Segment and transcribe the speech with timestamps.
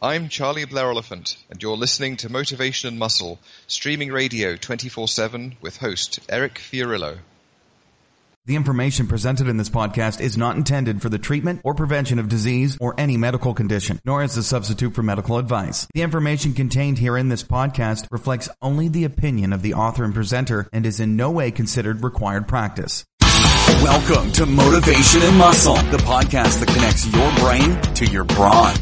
[0.00, 5.56] I'm Charlie Blair Oliphant, and you're listening to Motivation and Muscle, streaming radio 24 7
[5.60, 7.18] with host Eric Fiorillo.
[8.46, 12.28] The information presented in this podcast is not intended for the treatment or prevention of
[12.28, 15.88] disease or any medical condition, nor as a substitute for medical advice.
[15.92, 20.14] The information contained here in this podcast reflects only the opinion of the author and
[20.14, 23.04] presenter and is in no way considered required practice.
[23.82, 28.76] Welcome to Motivation and Muscle, the podcast that connects your brain to your brawn.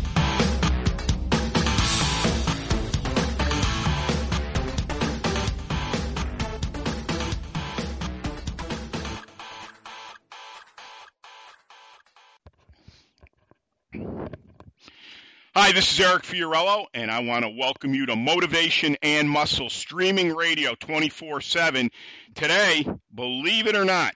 [15.58, 19.70] Hi, this is Eric Fiorillo, and I want to welcome you to Motivation and Muscle
[19.70, 21.90] streaming radio 24 7.
[22.34, 24.14] Today, believe it or not,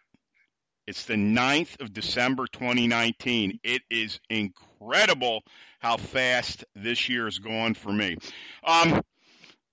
[0.86, 3.58] it's the 9th of December 2019.
[3.64, 5.40] It is incredible
[5.78, 8.18] how fast this year has gone for me.
[8.62, 9.00] Um,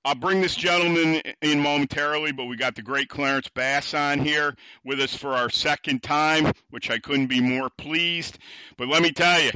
[0.06, 4.56] I'll bring this gentleman in momentarily, but we got the great Clarence Bass on here
[4.86, 8.40] with us for our second time, which I couldn't be more pleased.
[8.78, 9.52] But let me tell you,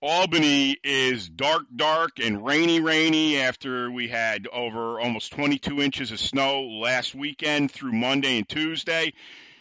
[0.00, 6.20] Albany is dark, dark and rainy, rainy after we had over almost 22 inches of
[6.20, 9.12] snow last weekend through Monday and Tuesday.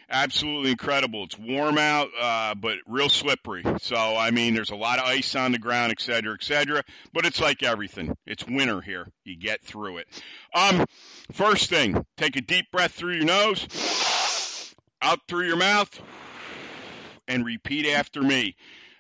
[0.10, 1.24] Absolutely incredible.
[1.24, 3.64] It's warm out, uh, but real slippery.
[3.80, 6.84] So, I mean, there's a lot of ice on the ground, et cetera, et cetera.
[7.14, 8.16] But it's like everything.
[8.26, 9.08] It's winter here.
[9.24, 10.08] You get through it.
[10.54, 10.86] Um,
[11.32, 16.00] first thing, take a deep breath through your nose, out through your mouth,
[17.28, 18.56] and repeat after me.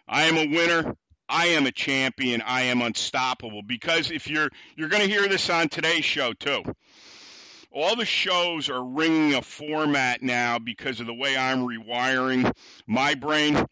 [0.08, 0.96] I am a winner.
[1.34, 2.44] I am a champion.
[2.46, 3.64] I am unstoppable.
[3.64, 6.62] Because if you're you're going to hear this on today's show too.
[7.72, 12.54] All the shows are ringing a format now because of the way I'm rewiring
[12.86, 13.66] my brain,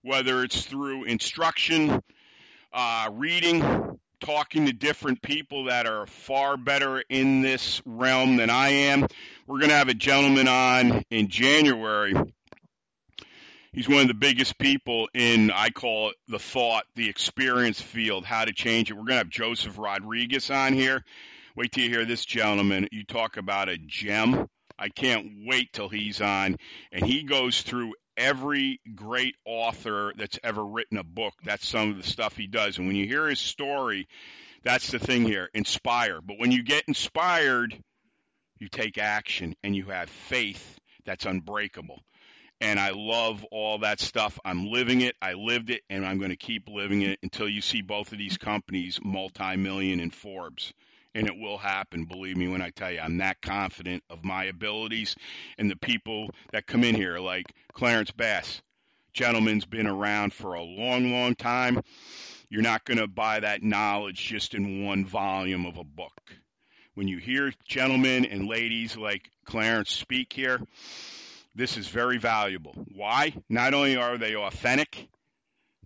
[0.00, 2.02] whether it's through instruction,
[2.72, 8.70] uh, reading, talking to different people that are far better in this realm than I
[8.70, 9.06] am.
[9.46, 12.14] We're going to have a gentleman on in January
[13.74, 18.24] he's one of the biggest people in I call it the thought, the experience field,
[18.24, 18.94] how to change it.
[18.94, 21.04] We're gonna have Joseph Rodriguez on here.
[21.56, 22.88] Wait till you hear this gentleman.
[22.90, 24.48] You talk about a gem.
[24.78, 26.56] I can't wait till he's on
[26.92, 31.34] and he goes through every great author that's ever written a book.
[31.44, 32.78] That's some of the stuff he does.
[32.78, 34.08] And when you hear his story,
[34.62, 35.50] that's the thing here.
[35.52, 36.20] Inspire.
[36.20, 37.76] But when you get inspired,
[38.58, 42.00] you take action and you have faith that's unbreakable
[42.64, 44.40] and I love all that stuff.
[44.42, 45.14] I'm living it.
[45.20, 48.16] I lived it, and I'm going to keep living it until you see both of
[48.16, 50.72] these companies multi-million in Forbes.
[51.14, 53.00] And it will happen, believe me when I tell you.
[53.00, 55.14] I'm that confident of my abilities
[55.58, 58.62] and the people that come in here, like Clarence Bass.
[59.12, 61.82] Gentleman's been around for a long, long time.
[62.48, 66.18] You're not going to buy that knowledge just in one volume of a book.
[66.94, 70.60] When you hear gentlemen and ladies like Clarence speak here,
[71.54, 72.74] this is very valuable.
[72.94, 73.34] Why?
[73.48, 75.08] Not only are they authentic,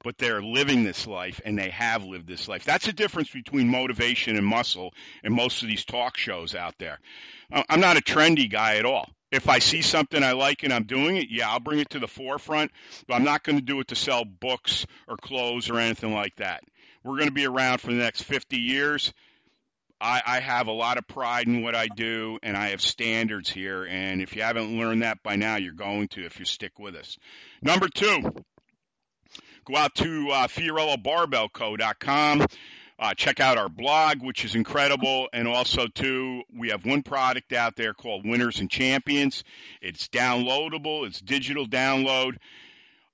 [0.03, 2.65] but they're living this life and they have lived this life.
[2.65, 6.99] That's the difference between motivation and muscle and most of these talk shows out there.
[7.53, 9.09] Uh, I'm not a trendy guy at all.
[9.31, 11.99] If I see something I like and I'm doing it, yeah, I'll bring it to
[11.99, 12.71] the forefront,
[13.07, 16.37] but I'm not going to do it to sell books or clothes or anything like
[16.37, 16.63] that.
[17.05, 19.13] We're going to be around for the next 50 years
[20.01, 23.51] I, I have a lot of pride in what I do, and I have standards
[23.51, 23.85] here.
[23.85, 26.95] And if you haven't learned that by now, you're going to if you stick with
[26.95, 27.17] us.
[27.63, 28.23] Number two,
[29.65, 32.47] go out to uh, FiorilloBarbellCo.com.
[33.01, 35.29] Uh, check out our blog, which is incredible.
[35.33, 39.45] And also, too, we have one product out there called Winners and Champions.
[39.81, 42.39] It's downloadable, it's digital download.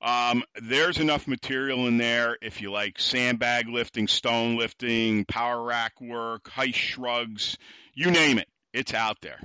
[0.05, 5.99] Um, there's enough material in there if you like sandbag lifting, stone lifting, power rack
[5.99, 7.57] work, Hise shrugs,
[7.95, 8.49] you name it.
[8.75, 9.41] It's out there.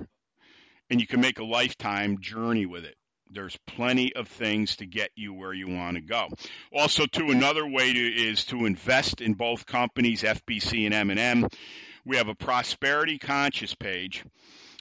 [0.90, 2.94] And you can make a lifetime journey with it.
[3.30, 6.28] There's plenty of things to get you where you want to go.
[6.70, 11.46] Also, too, another way to, is to invest in both companies, FBC and M&M.
[12.04, 14.24] We have a prosperity conscious page,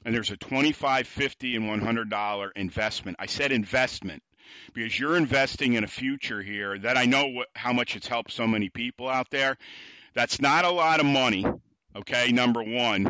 [0.04, 3.15] and there's a $25, $50, and $100 investment.
[3.18, 4.24] I said investment
[4.74, 8.31] because you're investing in a future here that I know what, how much it's helped
[8.31, 9.57] so many people out there.
[10.13, 11.46] That's not a lot of money,
[11.96, 12.31] okay?
[12.31, 13.10] Number one,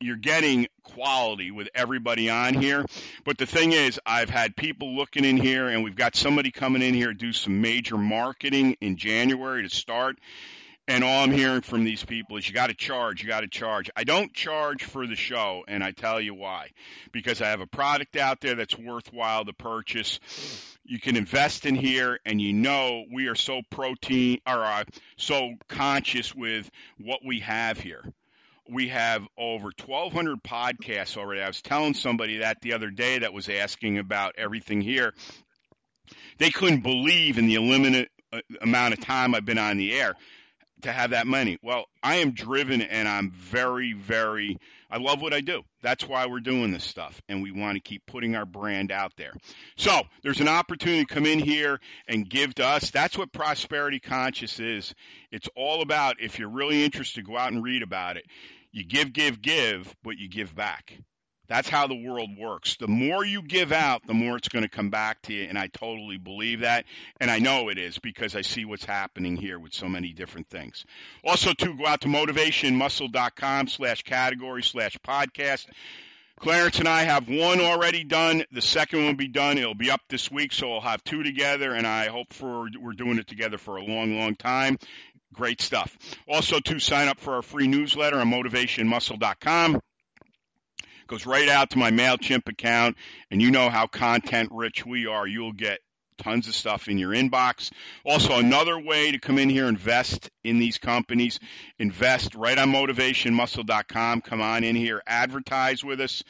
[0.00, 2.84] you're getting quality with everybody on here.
[3.24, 6.82] But the thing is, I've had people looking in here, and we've got somebody coming
[6.82, 10.18] in here to do some major marketing in January to start.
[10.90, 13.48] And all I'm hearing from these people is you got to charge, you got to
[13.48, 13.88] charge.
[13.94, 16.70] I don't charge for the show, and I tell you why.
[17.12, 20.18] Because I have a product out there that's worthwhile to purchase.
[20.84, 24.82] You can invest in here, and you know we are so protein or uh,
[25.16, 28.02] so conscious with what we have here
[28.68, 31.40] we have over 1,200 podcasts already.
[31.40, 35.12] I was telling somebody that the other day that was asking about everything here.
[36.38, 40.14] They couldn't believe in the limited uh, amount of time I've been on the air
[40.82, 41.58] to have that money.
[41.62, 44.58] Well, I am driven and I'm very, very,
[44.90, 45.62] I love what I do.
[45.82, 47.20] That's why we're doing this stuff.
[47.28, 49.32] And we want to keep putting our brand out there.
[49.76, 52.90] So there's an opportunity to come in here and give to us.
[52.90, 54.94] That's what prosperity conscious is.
[55.30, 58.26] It's all about, if you're really interested, go out and read about it.
[58.72, 60.98] You give, give, give, but you give back.
[61.50, 62.76] That's how the world works.
[62.76, 65.46] The more you give out, the more it's going to come back to you.
[65.48, 66.84] And I totally believe that.
[67.20, 70.48] And I know it is because I see what's happening here with so many different
[70.48, 70.86] things.
[71.24, 75.66] Also, to go out to motivationmuscle.com slash category slash podcast.
[76.38, 78.44] Clarence and I have one already done.
[78.52, 79.58] The second one will be done.
[79.58, 82.92] It'll be up this week, so we'll have two together, and I hope for we're
[82.92, 84.78] doing it together for a long, long time.
[85.34, 85.98] Great stuff.
[86.28, 89.80] Also, to sign up for our free newsletter on motivationmuscle.com
[91.10, 92.96] goes right out to my MailChimp account,
[93.30, 95.26] and you know how content rich we are.
[95.26, 95.80] You'll get
[96.18, 97.72] tons of stuff in your inbox.
[98.04, 101.40] Also, another way to come in here, invest in these companies,
[101.80, 104.20] invest right on motivationmuscle.com.
[104.20, 106.22] Come on in here, advertise with us.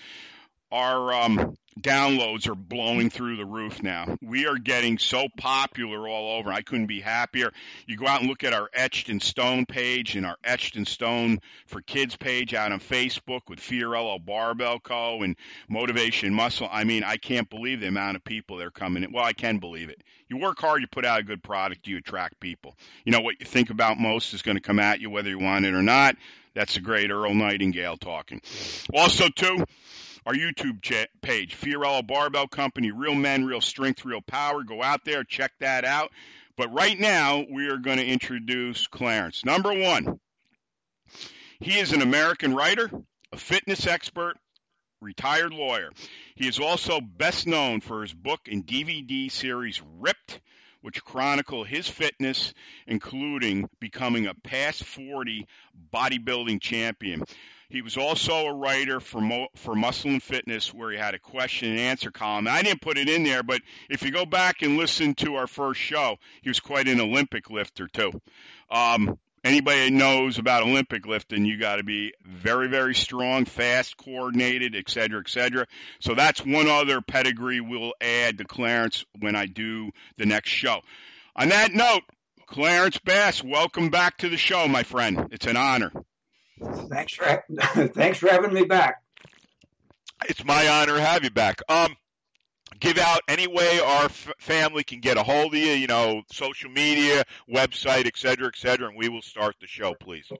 [0.72, 4.16] Our um, downloads are blowing through the roof now.
[4.22, 6.52] We are getting so popular all over.
[6.52, 7.52] I couldn't be happier.
[7.86, 10.84] You go out and look at our Etched in Stone page and our Etched in
[10.84, 15.22] Stone for Kids page out on Facebook with Fiorillo Barbell Co.
[15.22, 15.36] and
[15.68, 16.68] Motivation Muscle.
[16.70, 19.12] I mean, I can't believe the amount of people that are coming in.
[19.12, 20.02] Well, I can believe it.
[20.28, 22.76] You work hard, you put out a good product, you attract people.
[23.04, 25.38] You know, what you think about most is going to come at you whether you
[25.38, 26.16] want it or not.
[26.54, 28.40] That's a great Earl Nightingale talking.
[28.94, 29.64] Also, too,
[30.26, 30.82] our YouTube
[31.22, 34.62] page, Fiorillo Barbell Company, Real Men, Real Strength, Real Power.
[34.62, 36.10] Go out there, check that out.
[36.56, 39.44] But right now, we are going to introduce Clarence.
[39.44, 40.20] Number one,
[41.60, 42.90] he is an American writer,
[43.32, 44.36] a fitness expert,
[45.00, 45.90] retired lawyer.
[46.34, 50.40] He is also best known for his book and DVD series Ripped,
[50.82, 52.54] which chronicle his fitness,
[52.86, 55.46] including becoming a past 40
[55.92, 57.22] bodybuilding champion.
[57.70, 61.20] He was also a writer for Mo, for Muscle and Fitness, where he had a
[61.20, 62.48] question and answer column.
[62.48, 65.46] I didn't put it in there, but if you go back and listen to our
[65.46, 68.10] first show, he was quite an Olympic lifter too.
[68.72, 73.96] Um, anybody that knows about Olympic lifting, you got to be very, very strong, fast,
[73.96, 75.66] coordinated, et cetera, et cetera.
[76.00, 80.80] So that's one other pedigree we'll add to Clarence when I do the next show.
[81.36, 82.02] On that note,
[82.46, 85.28] Clarence Bass, welcome back to the show, my friend.
[85.30, 85.92] It's an honor.
[86.88, 87.44] Thanks for
[87.94, 89.02] thanks for having me back.
[90.28, 91.62] It's my honor to have you back.
[91.68, 91.96] Um,
[92.78, 95.72] give out any way our f- family can get a hold of you.
[95.72, 99.94] You know, social media, website, et cetera, et cetera, and we will start the show,
[99.94, 100.30] please.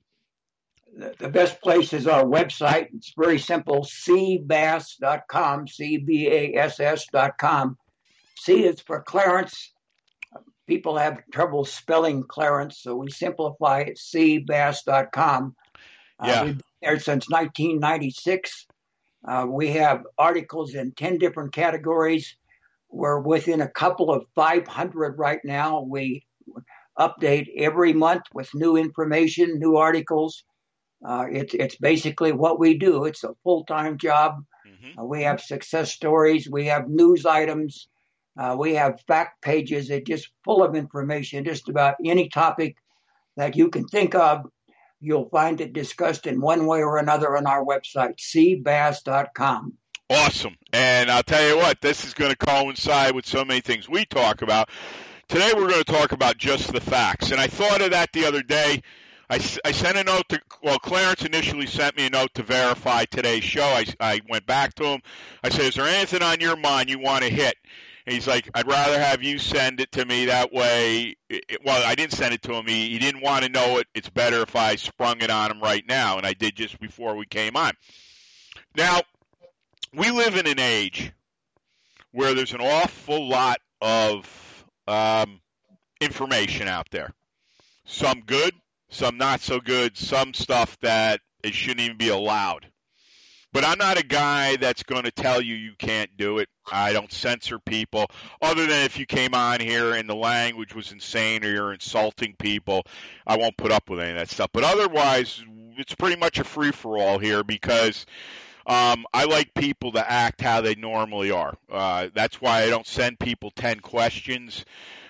[0.96, 2.88] The, the best place is our website.
[2.94, 7.78] It's very simple: cbass.com, c b a s s.com.
[8.36, 9.72] C is for Clarence.
[10.66, 15.54] People have trouble spelling Clarence, so we simplify it: cbass.com.
[16.20, 16.40] Uh, yeah.
[16.40, 18.66] Uh, we've been there since 1996.
[19.26, 22.36] Uh, we have articles in 10 different categories.
[22.90, 25.82] We're within a couple of 500 right now.
[25.82, 26.24] We
[26.98, 30.44] update every month with new information, new articles.
[31.04, 33.04] Uh, it's it's basically what we do.
[33.04, 34.44] It's a full time job.
[34.66, 35.00] Mm-hmm.
[35.00, 36.48] Uh, we have success stories.
[36.50, 37.88] We have news items.
[38.38, 42.76] Uh, we have fact pages that just full of information, just about any topic
[43.36, 44.46] that you can think of.
[45.00, 49.74] You'll find it discussed in one way or another on our website, cbass.com.
[50.10, 50.56] Awesome.
[50.72, 54.04] And I'll tell you what, this is going to coincide with so many things we
[54.04, 54.68] talk about.
[55.28, 57.30] Today we're going to talk about just the facts.
[57.30, 58.82] And I thought of that the other day.
[59.30, 63.04] I, I sent a note to, well, Clarence initially sent me a note to verify
[63.04, 63.62] today's show.
[63.62, 65.02] I, I went back to him.
[65.44, 67.54] I said, Is there anything on your mind you want to hit?
[68.06, 71.16] He's like, I'd rather have you send it to me that way.
[71.28, 72.66] It, well, I didn't send it to him.
[72.66, 73.86] He, he didn't want to know it.
[73.94, 77.16] It's better if I sprung it on him right now, and I did just before
[77.16, 77.72] we came on.
[78.76, 79.00] Now,
[79.94, 81.12] we live in an age
[82.12, 85.40] where there's an awful lot of um,
[86.00, 87.12] information out there.
[87.84, 88.54] Some good,
[88.88, 92.69] some not so good, some stuff that it shouldn't even be allowed.
[93.52, 96.48] But I'm not a guy that's going to tell you you can't do it.
[96.70, 98.06] I don't censor people,
[98.40, 102.36] other than if you came on here and the language was insane or you're insulting
[102.38, 102.84] people.
[103.26, 104.50] I won't put up with any of that stuff.
[104.52, 105.42] But otherwise,
[105.76, 108.06] it's pretty much a free for all here because
[108.66, 111.54] um, I like people to act how they normally are.
[111.70, 114.64] Uh, that's why I don't send people 10 questions.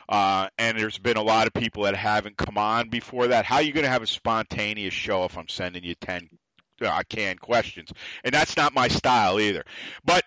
[0.09, 3.45] Uh, and there's been a lot of people that haven't come on before that.
[3.45, 6.29] How are you going to have a spontaneous show if I'm sending you 10
[6.81, 7.91] uh, canned questions?
[8.25, 9.65] And that's not my style either.
[10.05, 10.25] But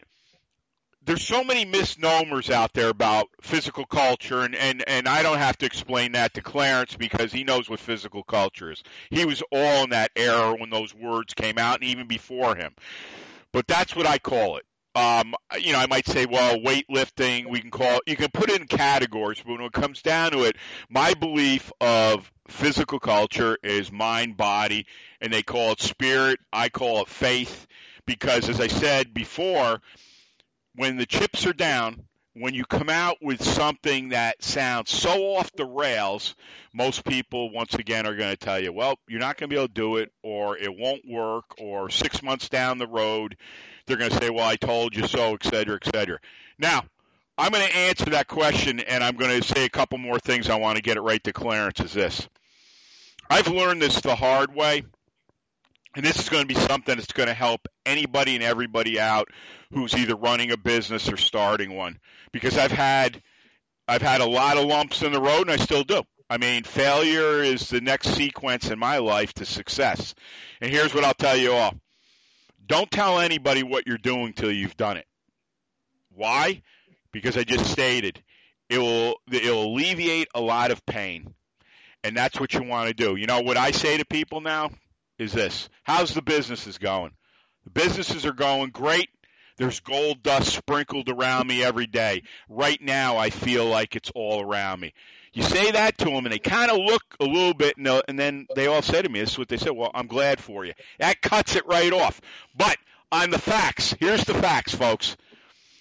[1.05, 5.57] there's so many misnomers out there about physical culture, and, and, and I don't have
[5.57, 8.83] to explain that to Clarence because he knows what physical culture is.
[9.09, 12.73] He was all in that era when those words came out, and even before him.
[13.51, 17.59] But that's what I call it um, you know, I might say, well, weightlifting, we
[17.59, 20.55] can call you can put it in categories, but when it comes down to it,
[20.89, 24.85] my belief of physical culture is mind, body,
[25.19, 26.39] and they call it spirit.
[26.51, 27.67] I call it faith
[28.05, 29.81] because, as I said before,
[30.75, 32.05] when the chips are down,
[32.35, 36.35] when you come out with something that sounds so off the rails,
[36.73, 39.59] most people, once again, are going to tell you, well, you're not going to be
[39.59, 43.37] able to do it, or it won't work, or six months down the road,
[43.85, 46.19] they're going to say, well, I told you so, et cetera, et cetera.
[46.57, 46.83] Now,
[47.37, 50.49] I'm going to answer that question, and I'm going to say a couple more things.
[50.49, 51.79] I want to get it right to Clarence.
[51.79, 52.27] Is this?
[53.33, 54.83] I've learned this the hard way,
[55.95, 59.27] and this is going to be something that's going to help anybody and everybody out
[59.73, 61.97] who's either running a business or starting one.
[62.31, 63.23] Because I've had
[63.87, 66.03] I've had a lot of lumps in the road, and I still do.
[66.29, 70.13] I mean, failure is the next sequence in my life to success.
[70.61, 71.73] And here's what I'll tell you all
[72.67, 75.07] don't tell anybody what you're doing till you've done it.
[76.13, 76.61] Why?
[77.11, 78.21] Because I just stated
[78.69, 81.33] it will it will alleviate a lot of pain.
[82.03, 83.15] And that's what you want to do.
[83.15, 84.71] You know what I say to people now
[85.17, 85.69] is this.
[85.83, 87.11] How's the businesses going?
[87.63, 89.09] The businesses are going great.
[89.57, 92.23] There's gold dust sprinkled around me every day.
[92.49, 94.93] Right now I feel like it's all around me.
[95.31, 98.19] You say that to them, and they kind of look a little bit, and, and
[98.19, 100.63] then they all say to me, "This is what they said." Well, I'm glad for
[100.63, 100.73] you.
[100.99, 102.21] That cuts it right off.
[102.55, 102.77] But
[103.11, 105.17] on the facts, here's the facts, folks.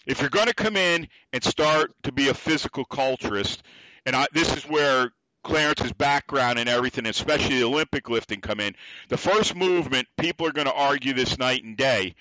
[0.06, 3.60] If you're going to come in and start to be a physical culturist,
[4.06, 5.12] and I, this is where
[5.42, 8.74] Clarence's background and everything, especially the Olympic lifting, come in.
[9.08, 12.14] The first movement, people are going to argue this night and day,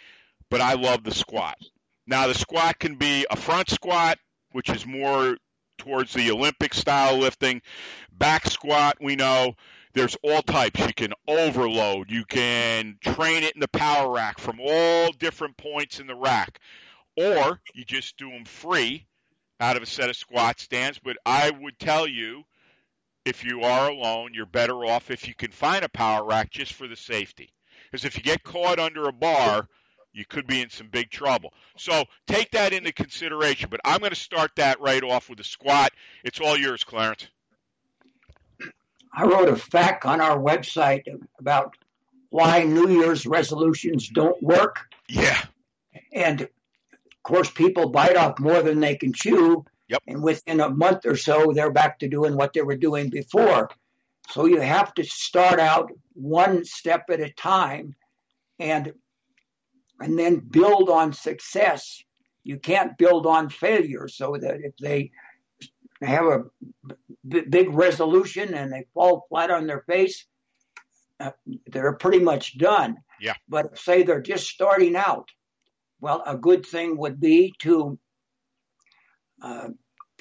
[0.50, 1.58] but I love the squat.
[2.08, 4.18] Now, the squat can be a front squat,
[4.52, 5.38] which is more
[5.78, 7.62] towards the Olympic style lifting.
[8.12, 9.56] Back squat, we know
[9.94, 10.80] there's all types.
[10.80, 12.12] You can overload.
[12.12, 16.60] You can train it in the power rack from all different points in the rack.
[17.18, 19.08] Or you just do them free
[19.60, 21.00] out of a set of squat stands.
[21.00, 22.44] But I would tell you,
[23.26, 26.74] if you are alone, you're better off if you can find a power rack just
[26.74, 27.54] for the safety.
[27.92, 29.68] Because if you get caught under a bar,
[30.14, 31.54] you could be in some big trouble.
[31.78, 33.70] So take that into consideration.
[33.70, 35.92] But I'm going to start that right off with a squat.
[36.24, 37.28] It's all yours, Clarence.
[39.14, 41.04] I wrote a fact on our website
[41.40, 41.76] about
[42.30, 44.88] why New Year's resolutions don't work.
[45.08, 45.42] Yeah.
[46.14, 46.50] And of
[47.24, 49.66] course, people bite off more than they can chew.
[49.92, 50.04] Yep.
[50.08, 53.70] And within a month or so, they're back to doing what they were doing before.
[54.30, 57.96] So you have to start out one step at a time.
[58.58, 58.94] And
[60.00, 62.04] and then build on success.
[62.44, 64.08] You can't build on failure.
[64.08, 65.12] So that if they
[66.02, 66.44] have a
[67.28, 70.26] b- big resolution and they fall flat on their face,
[71.20, 71.32] uh,
[71.68, 72.98] they're pretty much done.
[73.20, 73.34] Yeah.
[73.48, 75.30] But say they're just starting out,
[76.00, 78.00] well, a good thing would be to
[79.44, 79.70] uh,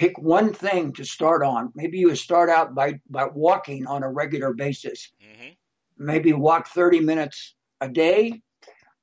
[0.00, 1.71] pick one thing to start on.
[1.75, 5.12] Maybe you start out by, by walking on a regular basis.
[5.23, 5.50] Mm-hmm.
[5.99, 8.40] Maybe walk 30 minutes a day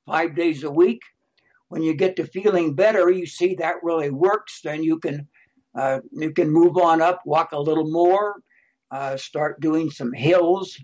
[0.04, 1.00] five days a week.
[1.68, 4.60] When you get to feeling better, you see that really works.
[4.64, 5.28] Then you can
[5.78, 8.34] uh, you can move on up, walk a little more,
[8.90, 10.76] uh, start doing some hills.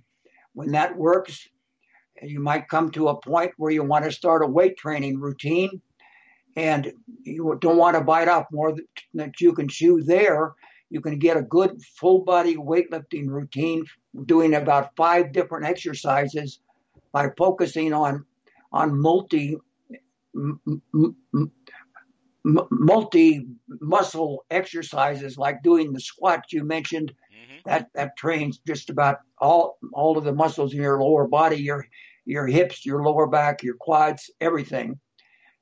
[0.52, 1.48] When that works,
[2.22, 5.80] you might come to a point where you want to start a weight training routine,
[6.56, 6.92] and
[7.22, 8.74] you don't want to bite off more
[9.14, 10.54] than you can chew there.
[10.90, 13.84] You can get a good full body weightlifting routine
[14.26, 16.60] doing about five different exercises
[17.12, 18.24] by focusing on
[18.72, 19.56] on multi
[22.44, 23.46] multi
[23.80, 27.56] muscle exercises like doing the squat you mentioned mm-hmm.
[27.64, 31.86] that that trains just about all all of the muscles in your lower body your
[32.26, 34.98] your hips your lower back your quads everything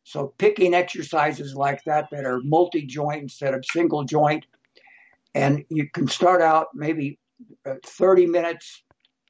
[0.04, 4.44] so picking exercises like that that are multi joint instead of single joint
[5.34, 7.18] and you can start out maybe
[7.66, 8.82] uh, 30 minutes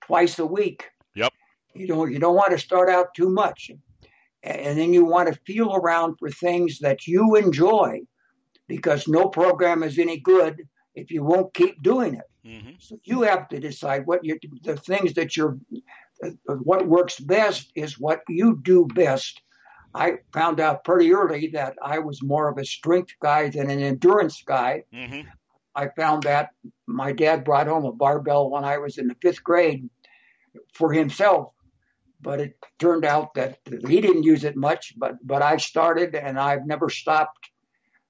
[0.06, 1.32] twice a week Yep.
[1.74, 3.70] You don't you don't want to start out too much.
[4.42, 8.00] and then you want to feel around for things that you enjoy
[8.66, 10.62] because no program is any good
[10.94, 12.28] if you won't keep doing it.
[12.46, 12.72] Mm-hmm.
[12.80, 15.58] So you have to decide what you the things that you're
[16.46, 19.40] what works best is what you do best.
[19.94, 23.80] I found out pretty early that I was more of a strength guy than an
[23.80, 24.84] endurance guy.
[24.92, 25.28] Mm-hmm.
[25.74, 26.50] I found that
[26.86, 29.88] my dad brought home a barbell when I was in the fifth grade
[30.74, 31.52] for himself,
[32.20, 34.94] but it turned out that he didn't use it much.
[34.96, 37.50] But but I started and I've never stopped.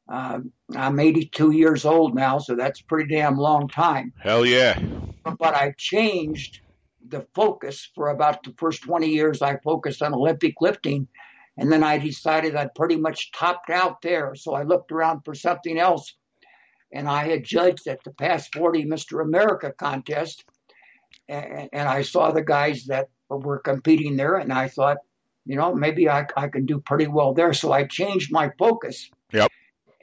[0.08, 0.40] Uh,
[0.76, 4.12] I'm 82 years old now, so that's a pretty damn long time.
[4.20, 4.78] Hell yeah!
[5.24, 6.60] But I changed
[7.08, 9.42] the focus for about the first 20 years.
[9.42, 11.06] I focused on Olympic lifting,
[11.56, 14.34] and then I decided I'd pretty much topped out there.
[14.34, 16.14] So I looked around for something else
[16.92, 19.22] and I had judged at the past 40 Mr.
[19.22, 20.44] America contest,
[21.28, 24.98] and, and, I saw the guys that were competing there, and I thought,
[25.46, 27.52] you know, maybe I, I can do pretty well there.
[27.54, 29.08] So I changed my focus.
[29.32, 29.50] Yep.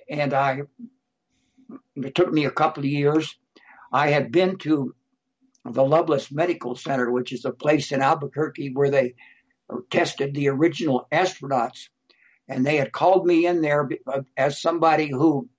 [0.10, 0.62] And I,
[1.96, 3.38] it took me a couple of years.
[3.92, 4.96] I had been to
[5.66, 9.14] the Lovelace Medical Center, which is a place in Albuquerque where they
[9.90, 11.90] tested the original astronauts.
[12.48, 13.88] And they had called me in there
[14.36, 15.50] as somebody who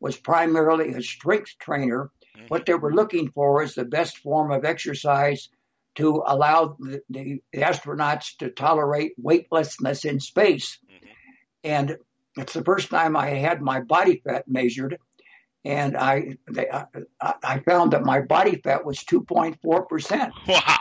[0.00, 2.10] was primarily a strength trainer.
[2.36, 2.46] Mm-hmm.
[2.48, 5.48] What they were looking for is the best form of exercise
[5.94, 10.78] to allow the, the astronauts to tolerate weightlessness in space.
[10.84, 11.08] Mm-hmm.
[11.62, 11.96] And
[12.36, 14.98] it's the first time I had my body fat measured,
[15.64, 16.86] and I they, I,
[17.42, 20.32] I found that my body fat was 2.4 percent.
[20.46, 20.78] Wow.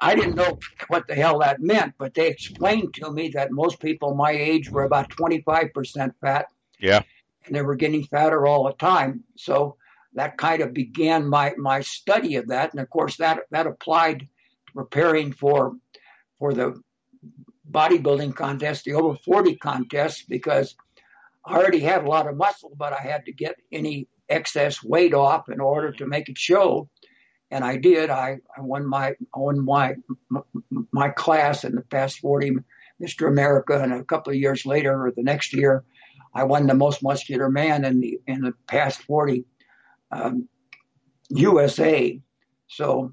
[0.00, 0.58] I didn't know
[0.88, 4.70] what the hell that meant, but they explained to me that most people my age
[4.70, 6.46] were about 25 percent fat.
[6.78, 7.02] Yeah
[7.46, 9.24] and they were getting fatter all the time.
[9.36, 9.76] So
[10.14, 14.20] that kind of began my my study of that, and of course that that applied
[14.20, 14.26] to
[14.74, 15.74] preparing for
[16.38, 16.80] for the
[17.70, 20.74] bodybuilding contest, the over 40 contest, because
[21.44, 25.14] I already had a lot of muscle, but I had to get any excess weight
[25.14, 26.88] off in order to make it show.
[27.52, 28.10] And I did.
[28.10, 29.94] I, I won my won my
[30.90, 32.56] my class in the past 40
[33.00, 33.28] Mr.
[33.28, 35.84] America, and a couple of years later, or the next year,
[36.34, 39.44] I won the most muscular man in the in the past 40
[40.10, 40.48] um,
[41.30, 42.20] USA.
[42.68, 43.12] So,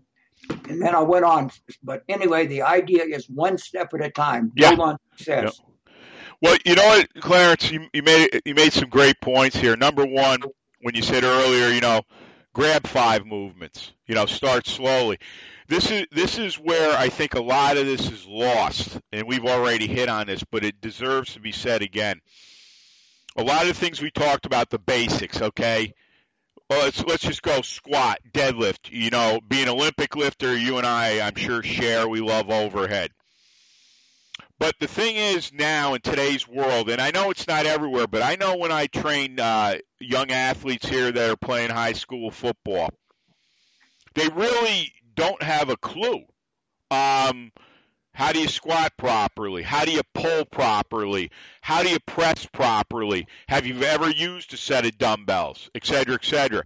[0.69, 1.51] and then I went on.
[1.83, 4.51] But anyway, the idea is one step at a time.
[4.55, 4.69] Yeah.
[4.69, 5.59] Build on success.
[5.59, 5.93] Yeah.
[6.41, 9.75] Well, you know what, Clarence, you, you made you made some great points here.
[9.75, 10.39] Number one,
[10.81, 12.01] when you said earlier, you know,
[12.53, 13.91] grab five movements.
[14.07, 15.19] You know, start slowly.
[15.67, 19.45] This is this is where I think a lot of this is lost, and we've
[19.45, 22.21] already hit on this, but it deserves to be said again
[23.39, 25.93] a lot of things we talked about the basics, okay?
[26.69, 28.91] Well, let's let's just go squat, deadlift.
[28.91, 32.07] You know, being an Olympic lifter, you and I, I'm sure, share.
[32.07, 33.11] We love overhead.
[34.59, 38.21] But the thing is now in today's world, and I know it's not everywhere, but
[38.21, 42.89] I know when I train uh, young athletes here that are playing high school football,
[44.15, 46.23] they really don't have a clue.
[46.91, 47.53] Um,
[48.13, 49.63] how do you squat properly?
[49.63, 51.31] How do you pull properly?
[51.61, 53.27] How do you press properly?
[53.47, 56.63] Have you ever used a set of dumbbells, et cetera, et cetera?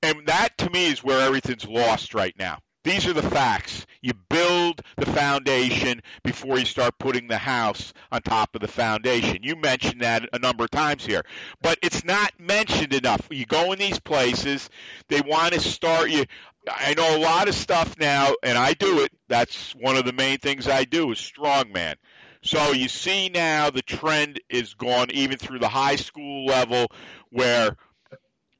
[0.00, 2.58] And that to me is where everything's lost right now.
[2.86, 3.84] These are the facts.
[4.00, 9.38] You build the foundation before you start putting the house on top of the foundation.
[9.42, 11.24] You mentioned that a number of times here,
[11.60, 13.26] but it's not mentioned enough.
[13.28, 14.70] You go in these places,
[15.08, 16.26] they want to start you.
[16.68, 19.10] I know a lot of stuff now, and I do it.
[19.26, 21.96] That's one of the main things I do is strongman.
[22.42, 26.86] So you see now the trend is gone even through the high school level
[27.30, 27.76] where,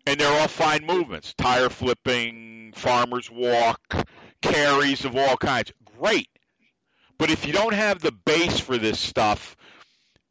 [0.04, 4.08] and they're all fine movements, tire flipping, farmer's walk,
[4.42, 5.72] carries of all kinds.
[5.98, 6.28] Great.
[7.18, 9.56] But if you don't have the base for this stuff,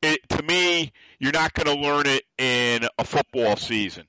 [0.02, 4.06] it, to me, you're not going to learn it in a football season.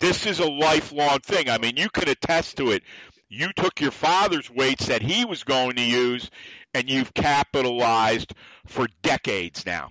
[0.00, 1.48] This is a lifelong thing.
[1.48, 2.82] I mean, you can attest to it.
[3.28, 6.30] You took your father's weights that he was going to use,
[6.74, 8.34] and you've capitalized
[8.66, 9.90] for decades now.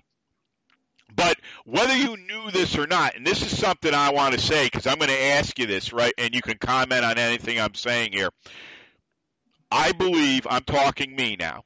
[1.16, 4.66] But whether you knew this or not, and this is something I want to say
[4.66, 6.14] because I'm going to ask you this, right?
[6.18, 8.30] And you can comment on anything I'm saying here.
[9.74, 11.64] I believe, I'm talking me now.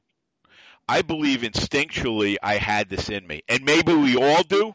[0.88, 3.42] I believe instinctually I had this in me.
[3.50, 4.74] And maybe we all do,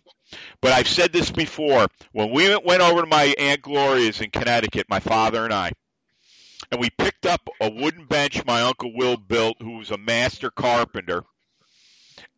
[0.62, 1.88] but I've said this before.
[2.12, 5.72] When we went over to my Aunt Gloria's in Connecticut, my father and I,
[6.72, 10.52] and we picked up a wooden bench my Uncle Will built, who was a master
[10.52, 11.24] carpenter,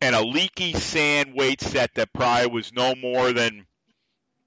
[0.00, 3.66] and a leaky sand weight set that probably was no more than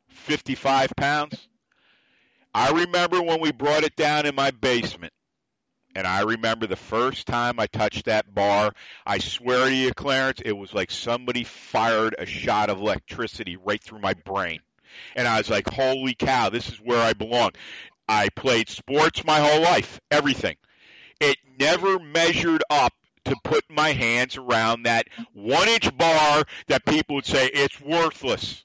[0.10, 1.48] 55 pounds.
[2.56, 5.14] I remember when we brought it down in my basement,
[5.96, 8.74] And I remember the first time I touched that bar,
[9.06, 13.82] I swear to you, Clarence, it was like somebody fired a shot of electricity right
[13.82, 14.60] through my brain.
[15.16, 17.52] And I was like, holy cow, this is where I belong.
[18.08, 20.58] I played sports my whole life, everything.
[21.20, 22.94] It never measured up
[23.26, 28.64] to put my hands around that one inch bar that people would say it's worthless.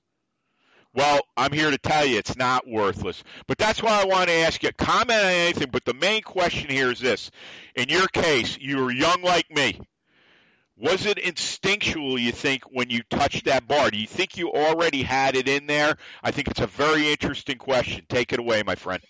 [0.94, 3.22] Well, I'm here to tell you it's not worthless.
[3.48, 5.68] But that's why I want to ask you comment on anything.
[5.70, 7.30] But the main question here is this.
[7.74, 9.80] In your case, you were young like me.
[10.76, 13.90] Was it instinctual, you think, when you touched that bar?
[13.90, 15.96] Do you think you already had it in there?
[16.22, 18.04] I think it's a very interesting question.
[18.08, 19.02] Take it away, my friend.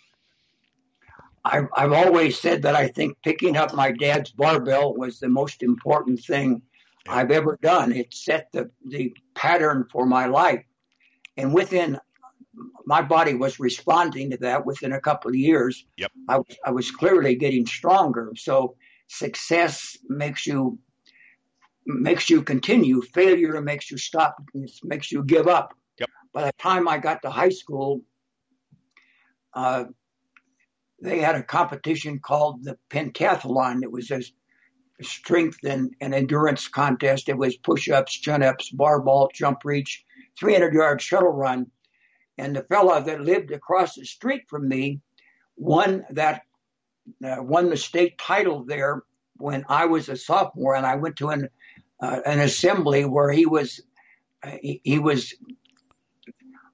[1.44, 5.62] I've, I've always said that I think picking up my dad's barbell was the most
[5.62, 6.62] important thing
[7.06, 7.92] I've ever done.
[7.92, 10.64] It set the, the pattern for my life.
[11.36, 11.98] And within
[12.86, 15.84] my body was responding to that within a couple of years.
[15.96, 16.12] Yep.
[16.28, 18.32] I, was, I was clearly getting stronger.
[18.36, 18.76] So
[19.08, 20.78] success makes you
[21.86, 23.02] makes you continue.
[23.02, 24.36] Failure makes you stop.
[24.82, 25.74] Makes you give up.
[25.98, 26.10] Yep.
[26.32, 28.00] By the time I got to high school,
[29.52, 29.84] uh,
[31.02, 33.82] they had a competition called the pentathlon.
[33.82, 34.22] It was a
[35.02, 37.28] strength and, and endurance contest.
[37.28, 40.04] It was push-ups, chin-ups, barbell, jump reach,
[40.40, 41.66] 300-yard shuttle run.
[42.36, 45.00] And the fellow that lived across the street from me
[45.56, 46.42] won that
[47.24, 49.02] uh, won the state title there
[49.36, 51.48] when I was a sophomore, and I went to an
[52.00, 53.80] uh, an assembly where he was
[54.42, 55.34] uh, he, he, was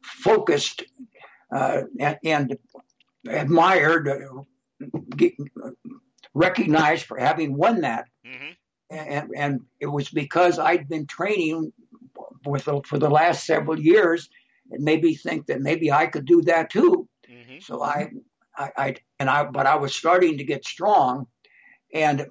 [0.03, 0.83] focused
[1.53, 2.59] uh, and, and,
[3.29, 5.71] admired, uh,
[6.35, 8.07] recognized for having won that.
[8.27, 8.53] Mm-hmm.
[8.91, 11.73] And, and it was because I'd been training
[12.45, 14.29] with, for the last several years.
[14.71, 17.09] It made me think that maybe I could do that too.
[17.29, 17.59] Mm-hmm.
[17.61, 18.11] So I,
[18.57, 21.27] I, I, and I, but I was starting to get strong,
[21.93, 22.27] and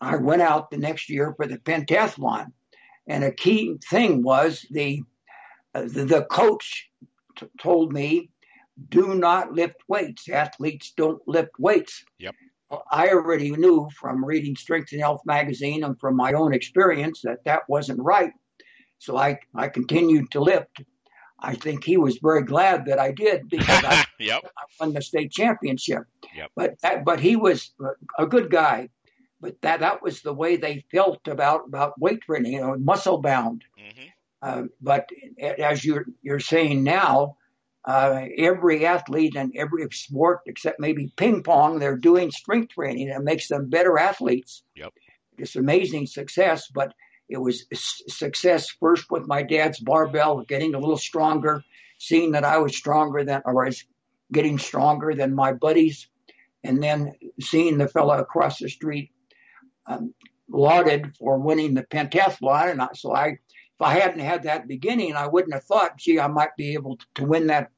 [0.00, 2.46] I went out the next year for the pentathlon.
[3.06, 5.02] And a key thing was the,
[5.74, 6.88] uh, the, the, coach
[7.36, 8.30] t- told me
[8.88, 10.28] do not lift weights.
[10.28, 12.02] Athletes don't lift weights.
[12.18, 12.34] Yep.
[12.90, 17.44] I already knew from reading Strength and Health magazine and from my own experience that
[17.44, 18.32] that wasn't right.
[19.00, 20.82] So I, I continued to lift.
[21.40, 24.42] I think he was very glad that I did because I, yep.
[24.44, 26.02] I won the state championship.
[26.36, 26.50] Yep.
[26.54, 27.72] But that, but he was
[28.18, 28.90] a good guy.
[29.40, 33.22] But that that was the way they felt about about weight training, you know, muscle
[33.22, 33.64] bound.
[33.78, 34.08] Mm-hmm.
[34.42, 35.08] Uh, but
[35.58, 37.36] as you're you're saying now,
[37.86, 43.08] uh, every athlete and every sport except maybe ping pong, they're doing strength training.
[43.08, 44.62] It makes them better athletes.
[44.76, 44.92] Yep.
[45.38, 46.92] It's amazing success, but
[47.30, 51.62] it was success first with my dad's barbell, getting a little stronger,
[51.98, 53.84] seeing that I was stronger than, or was
[54.32, 56.08] getting stronger than my buddies,
[56.64, 59.12] and then seeing the fellow across the street
[59.86, 60.12] um,
[60.48, 62.72] lauded for winning the pentathlon.
[62.72, 66.20] And I, so I, if I hadn't had that beginning, I wouldn't have thought, gee,
[66.20, 67.70] I might be able to, to win that,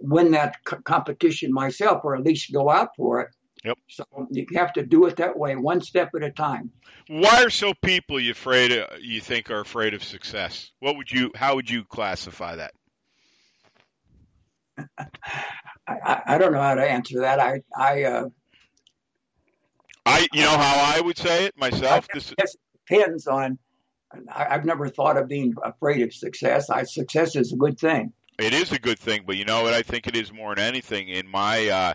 [0.00, 3.28] win that c- competition myself, or at least go out for it.
[3.64, 3.78] Yep.
[3.88, 6.70] So you have to do it that way, one step at a time.
[7.08, 10.70] Why are so people you afraid of, you think are afraid of success?
[10.80, 12.74] What would you how would you classify that?
[15.86, 17.40] I, I don't know how to answer that.
[17.40, 18.28] I I uh,
[20.04, 22.06] I you know how I would say it myself.
[22.10, 22.50] I This it
[22.86, 23.58] depends on.
[24.30, 26.68] I, I've never thought of being afraid of success.
[26.70, 28.12] I success is a good thing.
[28.38, 30.64] it is a good thing, but you know what I think it is more than
[30.64, 31.94] anything in my uh,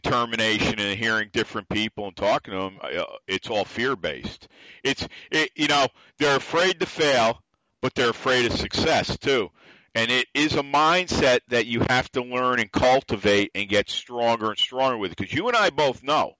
[0.00, 2.78] determination and hearing different people and talking to them.
[2.82, 4.48] Uh, it's all fear based.
[4.82, 7.42] It's it, you know they're afraid to fail,
[7.80, 9.50] but they're afraid of success too.
[9.94, 14.50] And it is a mindset that you have to learn and cultivate and get stronger
[14.50, 15.16] and stronger with.
[15.16, 16.34] Because you and I both know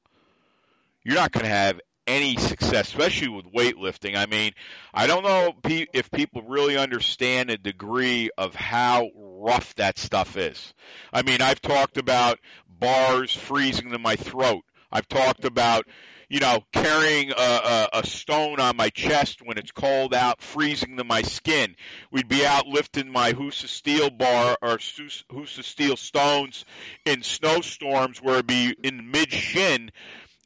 [1.02, 4.16] you're not going to have any success, especially with weightlifting.
[4.16, 4.52] I mean,
[4.94, 10.74] I don't know if people really understand the degree of how rough that stuff is.
[11.12, 12.38] I mean, I've talked about
[12.78, 14.62] bars freezing to my throat.
[14.90, 15.86] I've talked about,
[16.28, 20.96] you know, carrying a, a, a stone on my chest when it's cold out, freezing
[20.96, 21.74] to my skin.
[22.10, 26.64] We'd be out lifting my Husa steel bar or Husa steel stones
[27.04, 29.90] in snowstorms where it'd be in mid shin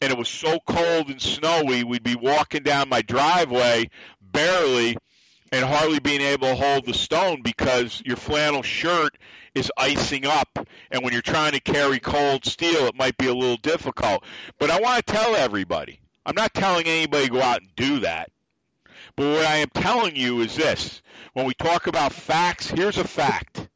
[0.01, 3.91] and it was so cold and snowy, we'd be walking down my driveway
[4.23, 4.97] barely
[5.53, 9.17] and hardly being able to hold the stone because your flannel shirt
[9.55, 10.49] is icing up.
[10.91, 14.25] And when you're trying to carry cold steel, it might be a little difficult.
[14.59, 18.01] But I want to tell everybody I'm not telling anybody to go out and do
[18.01, 18.31] that.
[19.17, 23.07] But what I am telling you is this when we talk about facts, here's a
[23.07, 23.69] fact.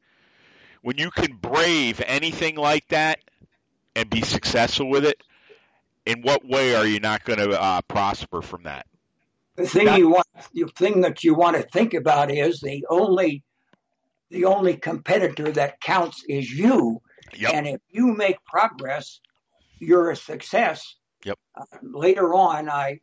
[0.81, 3.19] When you can brave anything like that
[3.95, 5.21] and be successful with it,
[6.05, 8.85] in what way are you not going to uh, prosper from that?
[9.55, 13.41] The thing you want, the thing that you want to think about is the only,
[14.31, 17.01] the only competitor that counts is you.
[17.35, 17.53] Yep.
[17.53, 19.19] And if you make progress,
[19.79, 20.95] you're a success.
[21.23, 21.37] Yep.
[21.55, 22.99] Uh, later on, I,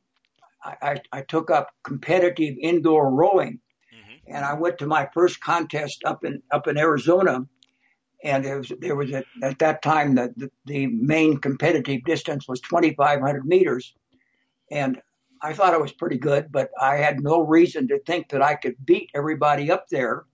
[0.65, 3.61] I, I took up competitive indoor rowing,
[3.93, 4.35] Mm-hmm.
[4.35, 7.41] and I went to my first contest up in up in Arizona,
[8.25, 12.49] and there was there was a, at that time the, the the main competitive distance
[12.49, 13.95] was 2,500 meters,
[14.71, 15.01] and
[15.43, 18.55] I thought I was pretty good, but I had no reason to think that I
[18.55, 20.25] could beat everybody up there.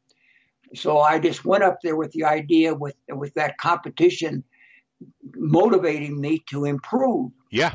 [0.74, 4.44] So I just went up there with the idea with with that competition
[5.35, 7.74] motivating me to improve Yeah.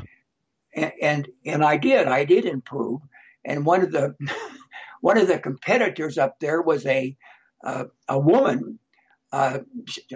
[0.74, 2.06] and, and and I did.
[2.06, 3.00] I did improve.
[3.44, 4.14] And one of the
[5.00, 7.16] one of the competitors up there was a
[7.64, 8.78] uh, a woman.
[9.32, 9.60] Uh,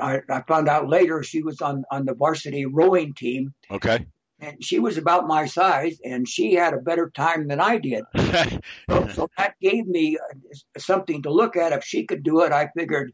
[0.00, 4.06] I, I found out later she was on on the varsity rowing team, Okay.
[4.40, 8.04] And she was about my size, and she had a better time than I did.
[8.90, 11.72] So, so that gave me uh, something to look at.
[11.72, 13.12] If she could do it, I figured,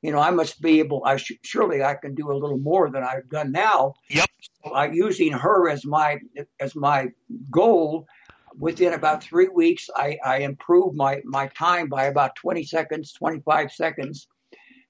[0.00, 1.02] you know, I must be able.
[1.04, 3.92] I sh- surely I can do a little more than I've done now.
[4.08, 4.26] Yep.
[4.64, 6.20] So I using her as my
[6.58, 7.08] as my
[7.50, 8.06] goal.
[8.58, 13.72] Within about three weeks, I, I improved my my time by about 20 seconds, 25
[13.72, 14.26] seconds.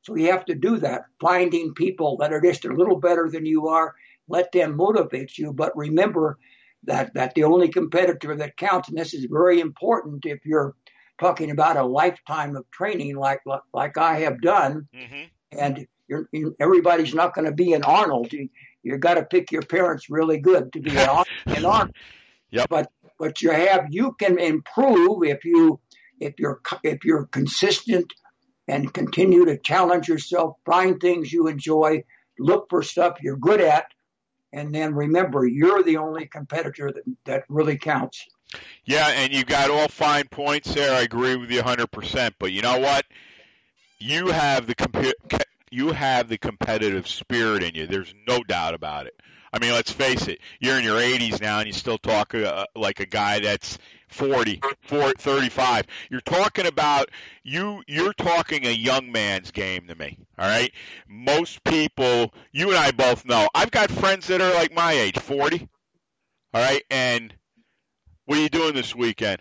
[0.03, 1.03] So you have to do that.
[1.21, 3.95] Finding people that are just a little better than you are,
[4.31, 5.53] let them motivate you.
[5.53, 6.39] But remember
[6.85, 10.75] that that the only competitor that counts, and this is very important if you're
[11.19, 13.41] talking about a lifetime of training like
[13.75, 18.33] like, I have done, hmm and you're, you, everybody's not going to be an Arnold.
[18.33, 18.49] You
[18.83, 21.09] you got to pick your parents really good to be an,
[21.49, 21.95] an Arnold.
[22.53, 22.69] Yep.
[22.69, 25.81] But but you have you can improve if you
[26.21, 28.13] if you're if you're consistent
[28.69, 32.05] and continue to challenge yourself, find things you enjoy,
[32.39, 33.87] look for stuff you're good at,
[34.53, 38.27] and then remember you're the only competitor that, that really counts.
[38.85, 40.95] Yeah, and you got all fine points there.
[40.95, 42.33] I agree with you 100%.
[42.39, 43.05] But you know what?
[43.99, 45.15] You have the comp-
[45.71, 47.87] you have the competitive spirit in you.
[47.87, 49.15] There's no doubt about it.
[49.53, 50.41] I mean, let's face it.
[50.61, 54.61] You're in your 80s now, and you still talk uh, like a guy that's 40,
[54.83, 55.87] 40, 35.
[56.11, 57.11] You're talking about
[57.43, 57.83] you.
[57.89, 60.19] You're talking a young man's game to me.
[60.39, 60.73] All right.
[61.09, 63.49] Most people, you and I both know.
[63.55, 65.69] I've got friends that are like my age, 40.
[66.53, 67.33] All right, and
[68.25, 69.41] what are you doing this weekend?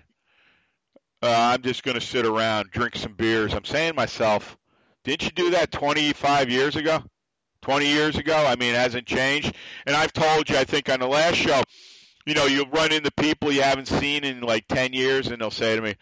[1.23, 3.53] Uh, I'm just going to sit around, drink some beers.
[3.53, 4.55] I'm saying to myself,
[5.03, 7.03] didn't you do that 25 years ago?
[7.61, 8.35] 20 years ago?
[8.35, 9.55] I mean, it hasn't changed.
[9.85, 11.61] And I've told you, I think on the last show,
[12.25, 15.51] you know, you'll run into people you haven't seen in like 10 years, and they'll
[15.51, 15.95] say to me,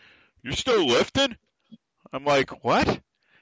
[0.44, 1.38] You're still lifting?
[2.12, 3.02] I'm like, What?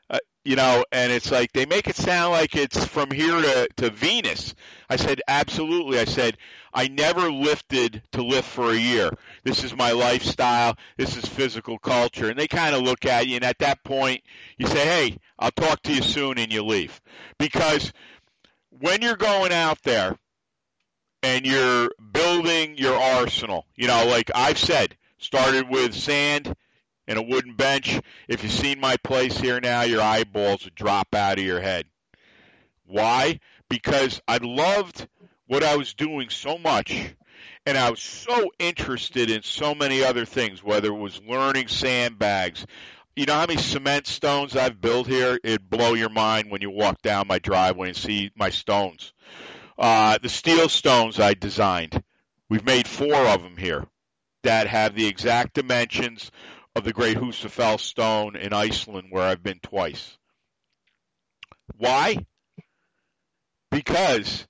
[0.09, 3.67] Uh, you know, and it's like they make it sound like it's from here to,
[3.77, 4.53] to Venus.
[4.89, 5.99] I said, Absolutely.
[5.99, 6.37] I said,
[6.73, 9.09] I never lifted to lift for a year.
[9.43, 10.77] This is my lifestyle.
[10.97, 12.29] This is physical culture.
[12.29, 14.21] And they kind of look at you, and at that point,
[14.57, 17.01] you say, Hey, I'll talk to you soon, and you leave.
[17.39, 17.91] Because
[18.69, 20.17] when you're going out there
[21.23, 26.55] and you're building your arsenal, you know, like I've said, started with sand
[27.07, 27.99] and a wooden bench.
[28.27, 31.85] If you've seen my place here now, your eyeballs would drop out of your head.
[32.85, 33.39] Why?
[33.69, 35.07] Because I loved
[35.47, 37.15] what I was doing so much
[37.65, 42.65] and I was so interested in so many other things, whether it was learning sandbags.
[43.15, 45.39] You know how many cement stones I've built here?
[45.43, 49.13] It'd blow your mind when you walk down my driveway and see my stones.
[49.77, 52.03] Uh, the steel stones I designed.
[52.49, 53.85] We've made four of them here
[54.43, 56.31] that have the exact dimensions
[56.75, 60.17] of the great Husafell stone in Iceland, where I've been twice.
[61.77, 62.25] Why?
[63.71, 64.47] Because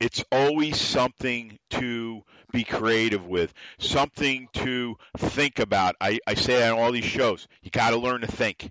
[0.00, 5.94] it's always something to be creative with, something to think about.
[6.00, 7.46] I, I say that on all these shows.
[7.62, 8.70] You got to learn to think.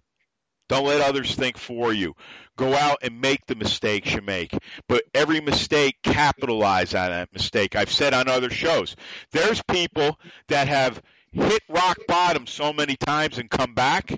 [0.68, 2.16] Don't let others think for you.
[2.56, 4.56] Go out and make the mistakes you make.
[4.88, 7.76] But every mistake, capitalize on that mistake.
[7.76, 8.96] I've said on other shows,
[9.32, 10.20] there's people
[10.50, 14.12] that have hit rock bottom so many times and come back.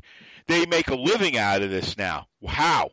[0.48, 2.28] They make a living out of this now.
[2.46, 2.92] How?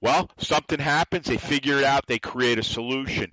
[0.00, 3.32] Well, something happens, they figure it out, they create a solution.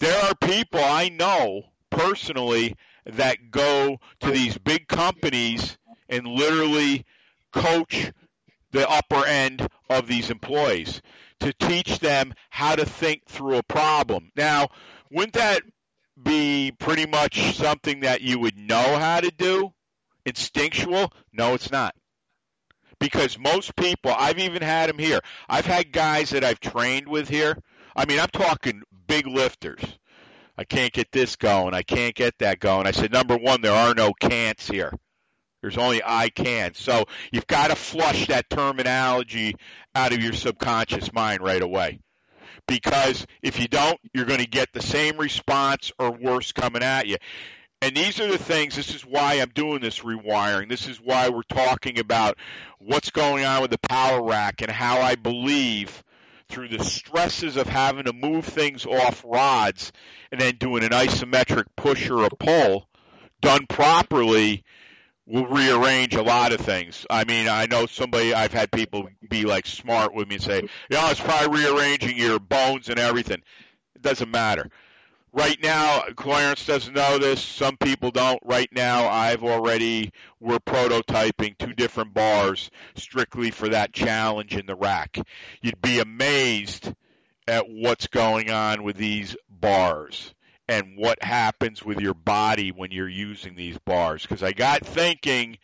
[0.00, 2.74] There are people I know personally
[3.06, 5.78] that go to these big companies
[6.08, 7.04] and literally
[7.52, 8.12] coach
[8.72, 11.02] the upper end of these employees
[11.40, 14.30] to teach them how to think through a problem.
[14.36, 14.68] Now,
[15.10, 15.62] wouldn't that
[16.22, 19.72] be pretty much something that you would know how to do?
[20.24, 21.12] Instinctual?
[21.32, 21.94] No, it's not.
[22.98, 25.20] Because most people, I've even had them here.
[25.48, 27.56] I've had guys that I've trained with here.
[27.96, 29.82] I mean, I'm talking big lifters.
[30.58, 31.72] I can't get this going.
[31.72, 32.86] I can't get that going.
[32.86, 34.92] I said, number one, there are no can'ts here.
[35.62, 36.74] There's only I can.
[36.74, 39.56] So you've got to flush that terminology
[39.94, 42.00] out of your subconscious mind right away.
[42.70, 47.08] Because if you don't, you're going to get the same response or worse coming at
[47.08, 47.16] you.
[47.82, 50.68] And these are the things, this is why I'm doing this rewiring.
[50.68, 52.38] This is why we're talking about
[52.78, 56.04] what's going on with the power rack and how I believe
[56.48, 59.90] through the stresses of having to move things off rods
[60.30, 62.86] and then doing an isometric push or a pull
[63.40, 64.62] done properly
[65.30, 67.06] will rearrange a lot of things.
[67.08, 70.68] I mean, I know somebody, I've had people be like smart with me and say,
[70.90, 73.40] yeah, it's probably rearranging your bones and everything.
[73.94, 74.68] It doesn't matter
[75.32, 77.42] right now, Clarence doesn't know this.
[77.42, 78.40] Some people don't.
[78.44, 84.74] Right now, I've already we're prototyping two different bars strictly for that challenge in the
[84.74, 85.18] rack.
[85.62, 86.92] You'd be amazed
[87.46, 90.34] at what's going on with these bars
[90.70, 94.22] and what happens with your body when you're using these bars.
[94.22, 95.58] Because I got thinking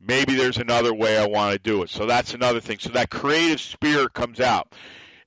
[0.00, 1.90] maybe there's another way I want to do it.
[1.90, 2.78] So that's another thing.
[2.78, 4.72] So that creative spirit comes out.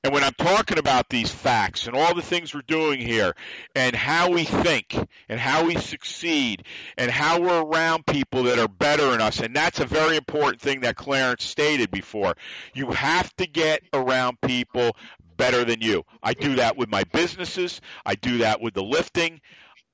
[0.02, 3.36] And when I'm talking about these facts and all the things we're doing here
[3.76, 4.96] and how we think
[5.28, 6.64] and how we succeed
[6.98, 10.62] and how we're around people that are better than us, and that's a very important
[10.62, 12.36] thing that Clarence stated before.
[12.74, 14.96] You have to get around people
[15.40, 16.04] better than you.
[16.22, 17.82] I do that with my businesses.
[18.06, 19.40] I do that with the lifting.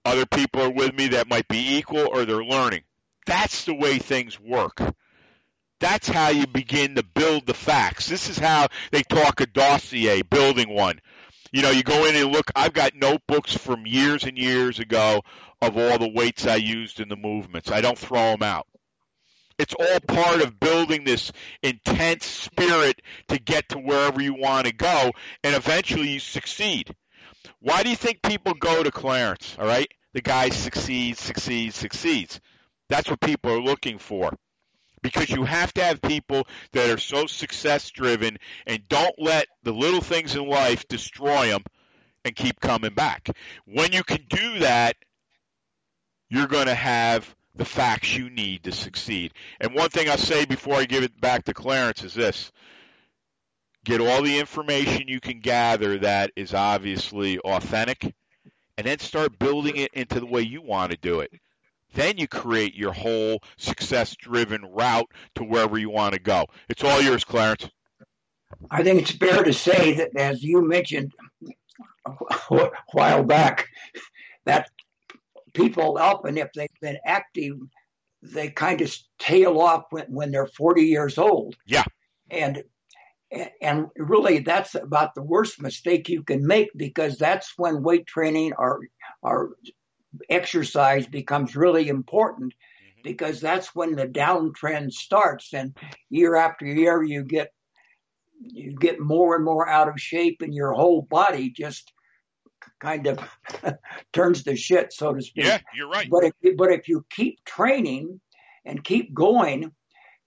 [0.03, 2.81] Other people are with me that might be equal or they're learning.
[3.27, 4.81] That's the way things work.
[5.79, 8.08] That's how you begin to build the facts.
[8.08, 10.99] This is how they talk a dossier, building one.
[11.51, 12.49] You know, you go in and look.
[12.55, 15.21] I've got notebooks from years and years ago
[15.62, 17.71] of all the weights I used in the movements.
[17.71, 18.67] I don't throw them out.
[19.58, 21.32] It's all part of building this
[21.63, 25.12] intense spirit to get to wherever you want to go,
[25.44, 26.94] and eventually you succeed.
[27.60, 29.56] Why do you think people go to Clarence?
[29.60, 32.39] All right, the guy succeeds, succeeds, succeeds.
[32.89, 34.32] That's what people are looking for
[35.02, 39.72] because you have to have people that are so success driven and don't let the
[39.72, 41.63] little things in life destroy them
[42.24, 43.30] and keep coming back.
[43.65, 44.96] When you can do that,
[46.30, 49.34] you're going to have the facts you need to succeed.
[49.60, 52.52] And one thing I'll say before I give it back to Clarence is this
[53.86, 58.15] get all the information you can gather that is obviously authentic,
[58.78, 61.32] and then start building it into the way you want to do it.
[61.94, 66.48] Then you create your whole success driven route to wherever you want to go.
[66.68, 67.70] It's all yours, Clarence.
[68.70, 71.13] I think it's fair to say that, as you mentioned
[72.06, 73.68] a while back,
[74.46, 74.70] that
[75.56, 77.56] people often, if they've been active,
[78.22, 81.56] they kind of tail off when, when they're 40 years old.
[81.65, 81.84] Yeah.
[82.30, 82.63] And
[83.62, 88.54] and really that's about the worst mistake you can make because that's when weight training
[88.58, 88.82] or
[89.22, 89.56] or
[90.30, 93.02] exercise becomes really important mm-hmm.
[93.04, 95.76] because that's when the downtrend starts and
[96.10, 97.52] year after year you get
[98.39, 101.91] you get more and more out of shape and your whole body just
[102.80, 103.19] kind of
[104.13, 105.45] turns to shit so to speak.
[105.45, 106.10] Yeah you're right.
[106.10, 108.19] But if but if you keep training
[108.65, 109.71] and keep going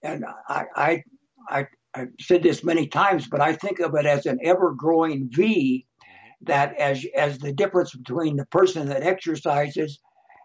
[0.03, 1.03] and i i
[1.49, 5.29] i I've said this many times, but I think of it as an ever growing
[5.31, 6.45] V mm-hmm.
[6.45, 9.99] that as as the difference between the person that exercises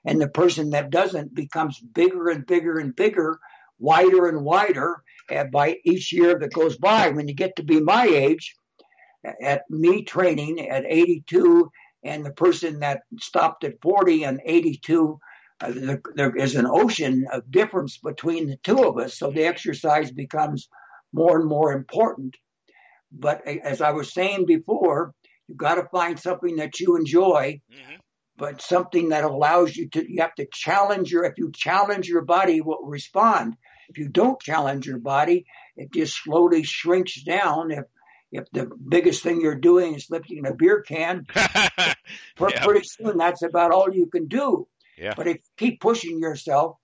[0.07, 3.39] and the person that doesn't becomes bigger and bigger and bigger,
[3.79, 7.09] wider and wider and by each year that goes by.
[7.11, 8.57] When you get to be my age,
[9.43, 11.71] at me training at 82
[12.05, 15.19] and the person that stopped at 40 and 82,
[15.61, 19.19] uh, there, there is an ocean of difference between the two of us.
[19.19, 20.69] So the exercise becomes
[21.13, 22.37] more and more important.
[23.11, 25.15] But as I was saying before,
[25.49, 27.97] You've got to find something that you enjoy, mm-hmm.
[28.37, 32.23] but something that allows you to, you have to challenge your, if you challenge your
[32.23, 33.57] body, it will respond.
[33.89, 35.45] If you don't challenge your body,
[35.77, 37.71] it just slowly shrinks down.
[37.71, 37.85] If,
[38.35, 41.95] if the biggest thing you're doing is lifting a beer can, yeah.
[42.37, 44.67] pretty soon that's about all you can do.
[44.99, 45.15] Yeah.
[45.17, 46.77] But if you keep pushing yourself,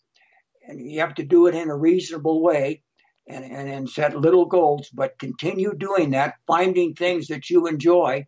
[0.67, 2.83] and you have to do it in a reasonable way,
[3.27, 8.27] and, and, and set little goals, but continue doing that, finding things that you enjoy,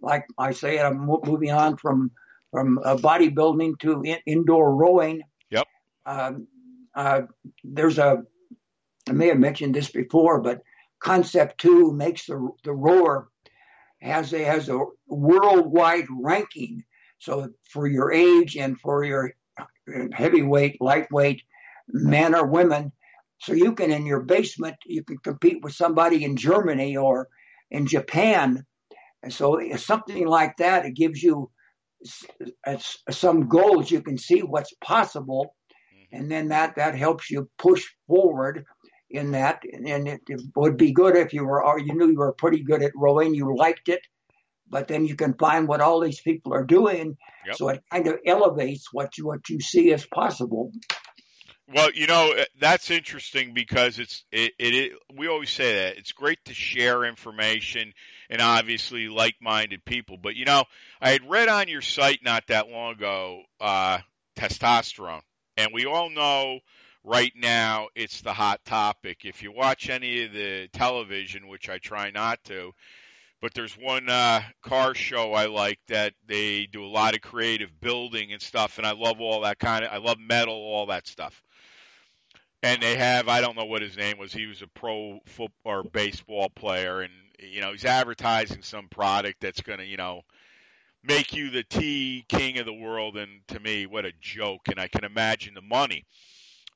[0.00, 2.12] like I say, I'm moving on from
[2.52, 5.22] from uh, bodybuilding to in, indoor rowing.
[5.50, 5.66] Yep.
[6.06, 6.46] Um,
[6.94, 7.22] uh,
[7.64, 8.22] there's a
[9.08, 10.62] I may have mentioned this before, but
[11.02, 13.28] Concept Two makes the the rower
[14.00, 16.82] has a has a worldwide ranking.
[17.18, 19.32] So for your age and for your
[20.12, 21.42] heavyweight, lightweight,
[21.88, 22.92] men or women,
[23.38, 27.28] so you can in your basement you can compete with somebody in Germany or
[27.70, 28.64] in Japan
[29.22, 31.50] and so something like that, it gives you
[33.10, 35.54] some goals, you can see what's possible,
[35.94, 36.16] mm-hmm.
[36.16, 38.64] and then that that helps you push forward
[39.12, 39.62] in that.
[39.72, 42.62] And it, it would be good if you were, or you knew you were pretty
[42.62, 44.00] good at rowing, you liked it,
[44.68, 47.56] but then you can find what all these people are doing, yep.
[47.56, 50.72] so it kind of elevates what you what you see as possible.
[51.72, 55.98] Well, you know uh, that's interesting because it's it, it, it, we always say that
[55.98, 57.92] it's great to share information
[58.30, 60.16] and obviously like-minded people.
[60.16, 60.64] But you know,
[61.00, 63.98] I had read on your site not that long ago uh,
[64.36, 65.22] testosterone,
[65.56, 66.60] and we all know
[67.04, 69.24] right now it's the hot topic.
[69.24, 72.72] If you watch any of the television, which I try not to,
[73.40, 77.80] but there's one uh, car show I like that they do a lot of creative
[77.80, 79.92] building and stuff, and I love all that kind of.
[79.92, 81.42] I love metal, all that stuff.
[82.62, 84.32] And they have I don't know what his name was.
[84.32, 89.40] He was a pro football or baseball player, and you know he's advertising some product
[89.40, 90.22] that's to you know
[91.02, 93.16] make you the tea king of the world.
[93.16, 94.68] And to me, what a joke!
[94.68, 96.04] And I can imagine the money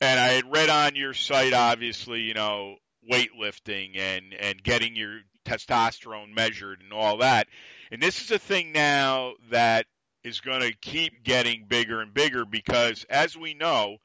[0.01, 2.77] and I had read on your site, obviously, you know,
[3.11, 7.47] weightlifting and and getting your testosterone measured and all that.
[7.91, 9.87] And this is a thing now that
[10.25, 13.99] is going to keep getting bigger and bigger because, as we know,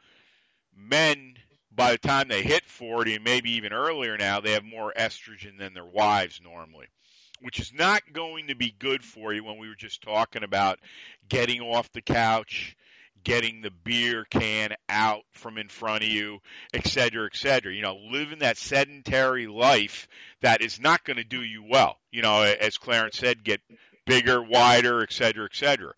[0.76, 1.34] men
[1.74, 5.58] by the time they hit 40 and maybe even earlier now, they have more estrogen
[5.58, 6.88] than their wives normally,
[7.40, 10.80] which is not going to be good for you when we were just talking about
[11.28, 12.76] getting off the couch
[13.24, 16.40] getting the beer can out from in front of you,
[16.74, 17.74] et cetera, et cetera.
[17.74, 20.08] You know, living that sedentary life
[20.42, 21.98] that is not going to do you well.
[22.12, 23.62] You know, as Clarence said, get
[24.06, 25.94] bigger, wider, et cetera, et cetera.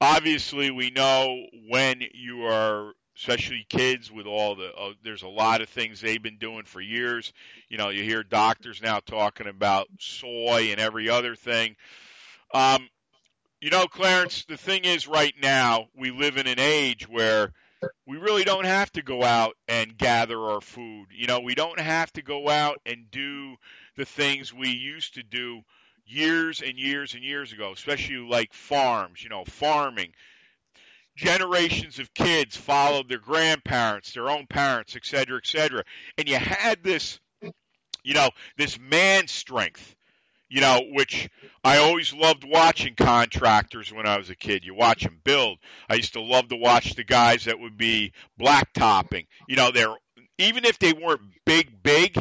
[0.00, 5.60] Obviously, we know when you are, especially kids, with all the, uh, there's a lot
[5.60, 7.34] of things they've been doing for years.
[7.68, 11.76] You know, you hear doctors now talking about soy and every other thing.
[12.54, 12.88] Um,
[13.60, 17.52] you know, Clarence, the thing is right now, we live in an age where
[18.06, 21.08] we really don't have to go out and gather our food.
[21.12, 23.56] You know, we don't have to go out and do
[23.96, 25.60] the things we used to do
[26.06, 30.12] years and years and years ago, especially like farms, you know, farming.
[31.16, 35.84] Generations of kids followed their grandparents, their own parents, et cetera, et cetera.
[36.16, 37.20] And you had this,
[38.02, 39.94] you know, this man strength
[40.50, 41.30] you know, which
[41.62, 44.64] I always loved watching contractors when I was a kid.
[44.64, 45.58] You watch them build.
[45.88, 49.26] I used to love to watch the guys that would be blacktopping.
[49.48, 49.94] You know, they're
[50.38, 52.18] even if they weren't big, big.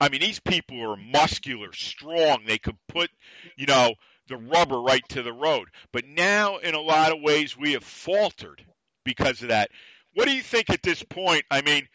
[0.00, 2.40] I mean, these people are muscular, strong.
[2.46, 3.10] They could put,
[3.56, 3.94] you know,
[4.28, 5.68] the rubber right to the road.
[5.92, 8.64] But now, in a lot of ways, we have faltered
[9.04, 9.70] because of that.
[10.14, 11.44] What do you think at this point?
[11.50, 11.86] I mean,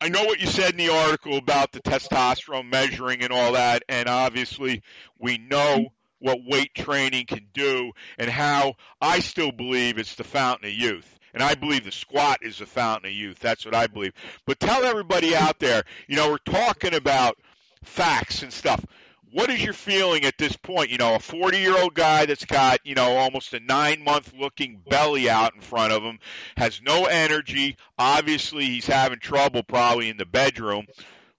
[0.00, 3.82] I know what you said in the article about the testosterone measuring and all that,
[3.88, 4.82] and obviously
[5.18, 5.88] we know
[6.18, 11.18] what weight training can do and how I still believe it's the fountain of youth.
[11.34, 13.40] And I believe the squat is the fountain of youth.
[13.40, 14.12] That's what I believe.
[14.46, 17.36] But tell everybody out there, you know, we're talking about
[17.82, 18.84] facts and stuff
[19.34, 20.90] what is your feeling at this point?
[20.90, 24.32] You know, a 40 year old guy that's got, you know, almost a nine month
[24.38, 26.20] looking belly out in front of him,
[26.56, 27.76] has no energy.
[27.98, 30.86] Obviously, he's having trouble probably in the bedroom.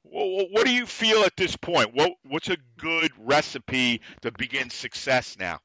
[0.04, 1.96] What do you feel at this point?
[1.96, 5.60] What, what's a good recipe to begin success now?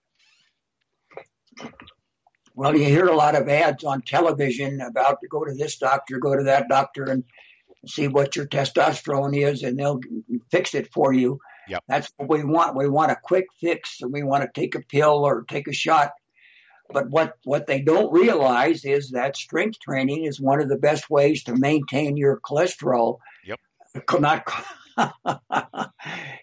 [2.55, 6.20] Well, you hear a lot of ads on television about to go to this doctor,
[6.20, 7.24] go to that doctor, and
[7.87, 10.01] see what your testosterone is, and they'll
[10.53, 11.41] fix it for you.
[11.69, 11.85] Yep.
[11.89, 12.77] That's what we want.
[12.77, 15.73] We want a quick fix and we want to take a pill or take a
[15.73, 16.13] shot.
[16.93, 21.09] But what, what they don't realize is that strength training is one of the best
[21.09, 23.19] ways to maintain your cholesterol.
[23.45, 23.61] Yep.
[24.21, 24.49] Not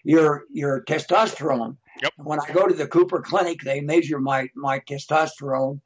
[0.04, 1.76] your your testosterone.
[2.02, 2.12] Yep.
[2.16, 5.80] When I go to the Cooper Clinic, they measure my my testosterone,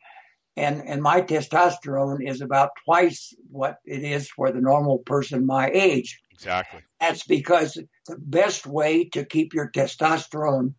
[0.57, 5.71] and and my testosterone is about twice what it is for the normal person my
[5.71, 6.21] age.
[6.43, 6.81] Exactly.
[7.01, 7.75] That's because
[8.07, 10.75] the best way to keep your testosterone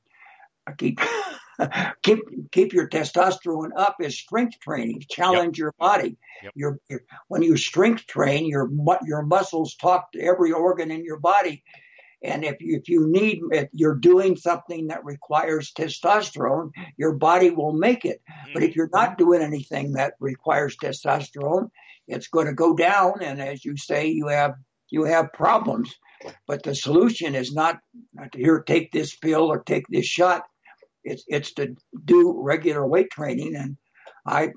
[0.77, 0.99] keep
[2.03, 2.19] keep
[2.51, 5.03] keep your testosterone up is strength training.
[5.09, 5.61] Challenge yep.
[5.61, 6.17] your body.
[6.43, 6.53] Yep.
[6.55, 8.69] Your, your, when you strength train, your
[9.05, 11.63] your muscles talk to every organ in your body.
[12.25, 17.49] And if you, if you need, if you're doing something that requires testosterone, your body
[17.49, 18.21] will make it.
[18.29, 18.53] Mm-hmm.
[18.53, 21.69] But if you're not doing anything that requires testosterone,
[22.07, 23.21] it's going to go down.
[23.21, 24.53] And as you say, you have
[24.93, 25.93] you have problems.
[26.47, 27.79] But the solution is not,
[28.13, 30.43] not to here take this pill or take this shot.
[31.03, 31.75] It's it's to
[32.05, 33.55] do regular weight training.
[33.55, 33.75] And
[34.25, 34.51] I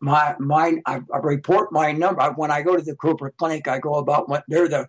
[0.00, 3.66] my my I, I report my number when I go to the Cooper Clinic.
[3.66, 4.86] I go about what they're the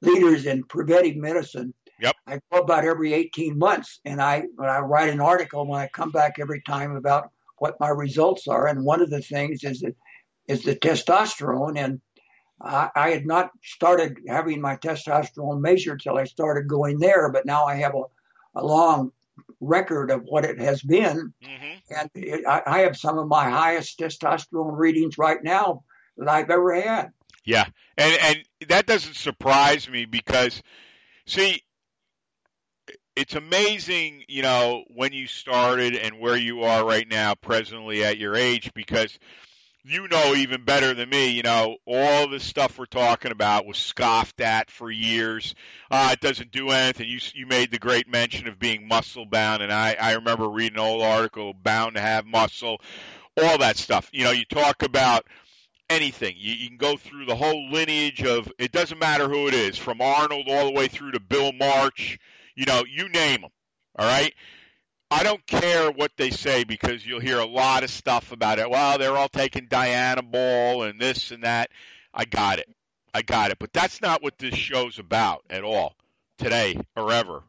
[0.00, 1.74] leaders in preventive medicine.
[2.00, 2.16] Yep.
[2.26, 5.88] I go about every 18 months, and I when I write an article when I
[5.88, 9.80] come back every time about what my results are, and one of the things is
[9.80, 9.96] that
[10.48, 12.00] is the testosterone, and
[12.60, 17.46] I, I had not started having my testosterone measured till I started going there, but
[17.46, 19.12] now I have a, a long
[19.60, 21.94] record of what it has been, Mm-hmm.
[21.98, 25.84] and it, I, I have some of my highest testosterone readings right now
[26.16, 27.12] that I've ever had.
[27.44, 30.62] Yeah, and and that doesn't surprise me because,
[31.26, 31.62] see,
[33.16, 38.18] it's amazing, you know, when you started and where you are right now, presently at
[38.18, 39.18] your age, because
[39.84, 43.78] you know even better than me, you know, all the stuff we're talking about was
[43.78, 45.54] scoffed at for years.
[45.90, 47.08] Uh, it doesn't do anything.
[47.08, 50.78] You you made the great mention of being muscle bound, and I I remember reading
[50.78, 52.80] an old article, bound to have muscle,
[53.42, 54.10] all that stuff.
[54.12, 55.26] You know, you talk about
[55.88, 56.34] anything.
[56.38, 59.78] You, you can go through the whole lineage of it doesn't matter who it is,
[59.78, 62.18] from Arnold all the way through to Bill March.
[62.54, 63.50] You know, you name them.
[63.98, 64.34] All right.
[65.10, 68.70] I don't care what they say because you'll hear a lot of stuff about it.
[68.70, 71.70] Well, they're all taking Dianabol and this and that.
[72.14, 72.68] I got it.
[73.12, 73.58] I got it.
[73.58, 75.96] But that's not what this show's about at all
[76.38, 77.42] today or ever.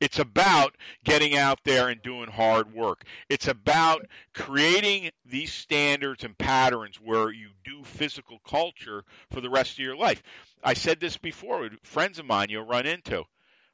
[0.00, 3.04] It's about getting out there and doing hard work.
[3.30, 9.72] It's about creating these standards and patterns where you do physical culture for the rest
[9.72, 10.22] of your life.
[10.62, 13.24] I said this before with friends of mine you'll run into.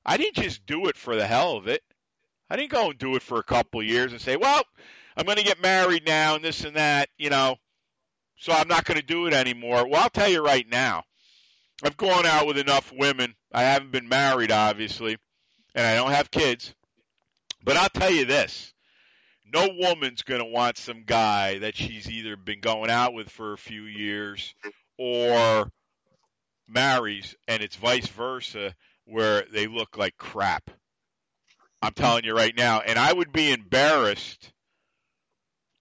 [0.05, 1.83] I didn't just do it for the hell of it.
[2.53, 4.63] I didn't go and do it for a couple years and say, well,
[5.17, 7.57] I'm going to get married now and this and that, you know,
[8.37, 9.89] so I'm not going to do it anymore.
[9.89, 11.05] Well, I'll tell you right now,
[11.83, 13.35] I've gone out with enough women.
[13.55, 15.17] I haven't been married, obviously,
[15.75, 16.75] and I don't have kids.
[17.65, 18.75] But I'll tell you this
[19.51, 23.55] no woman's going to want some guy that she's either been going out with for
[23.55, 24.55] a few years
[24.99, 25.71] or
[26.69, 28.75] marries, and it's vice versa,
[29.07, 30.71] where they look like crap.
[31.83, 32.81] I'm telling you right now.
[32.81, 34.53] And I would be embarrassed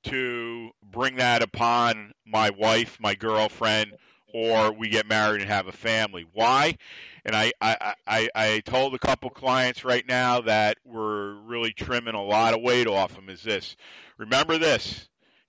[0.06, 3.94] to bring that upon my wife, my girlfriend,
[4.34, 6.26] or we get married and have a family.
[6.34, 6.78] Why?
[7.24, 12.16] And I, I, I, I told a couple clients right now that we're really trimming
[12.16, 13.76] a lot of weight off them is this.
[14.18, 15.08] Remember this.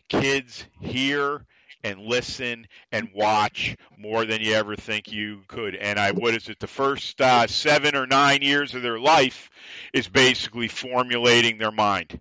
[0.09, 1.47] Kids hear
[1.85, 5.75] and listen and watch more than you ever think you could.
[5.75, 9.51] And I, what is it, the first uh, seven or nine years of their life
[9.93, 12.21] is basically formulating their mind.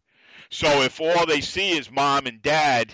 [0.49, 2.93] So if all they see is mom and dad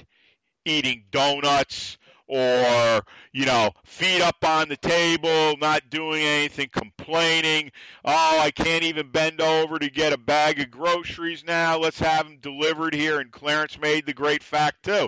[0.66, 1.98] eating donuts
[2.28, 3.02] or,
[3.32, 7.72] you know, feet up on the table, not doing anything, complaining,
[8.04, 12.26] oh, I can't even bend over to get a bag of groceries now, let's have
[12.26, 13.22] them delivered here.
[13.22, 15.08] And Clarence made the great fact, too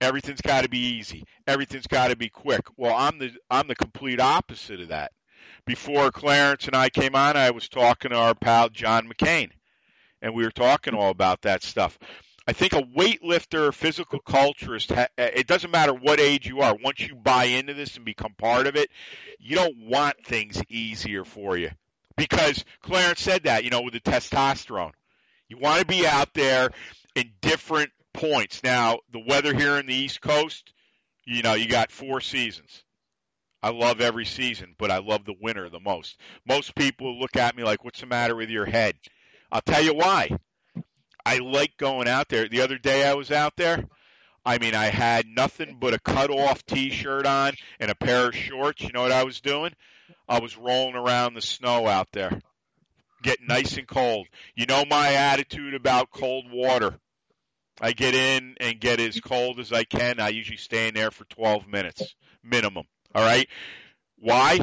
[0.00, 1.24] everything's got to be easy.
[1.46, 2.66] Everything's got to be quick.
[2.76, 5.12] Well i'm the i'm the complete opposite of that.
[5.64, 9.50] Before clarence and i came on i was talking to our pal john mccain
[10.22, 11.98] and we were talking all about that stuff.
[12.46, 17.00] I think a weightlifter physical culturist eh, it doesn't matter what age you are once
[17.00, 18.90] you buy into this and become part of it
[19.38, 21.70] you don't want things easier for you.
[22.16, 24.92] Because clarence said that you know with the testosterone.
[25.48, 26.70] You want to be out there
[27.14, 27.90] in different
[28.20, 28.62] points.
[28.62, 30.72] Now, the weather here in the East Coast,
[31.24, 32.84] you know, you got four seasons.
[33.62, 36.18] I love every season, but I love the winter the most.
[36.46, 38.94] Most people look at me like, what's the matter with your head?
[39.50, 40.28] I'll tell you why.
[41.24, 42.48] I like going out there.
[42.48, 43.84] The other day I was out there.
[44.44, 48.28] I mean, I had nothing but a cut off t shirt on and a pair
[48.28, 48.82] of shorts.
[48.82, 49.72] You know what I was doing?
[50.28, 52.40] I was rolling around the snow out there,
[53.22, 54.26] getting nice and cold.
[54.54, 56.98] You know my attitude about cold water.
[57.80, 60.20] I get in and get as cold as I can.
[60.20, 62.84] I usually stay in there for 12 minutes minimum.
[63.14, 63.48] All right.
[64.18, 64.60] Why?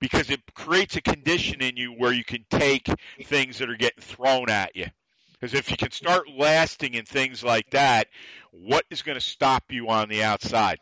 [0.00, 2.88] Because it creates a condition in you where you can take
[3.24, 4.86] things that are getting thrown at you.
[5.32, 8.08] Because if you can start lasting in things like that,
[8.52, 10.78] what is going to stop you on the outside?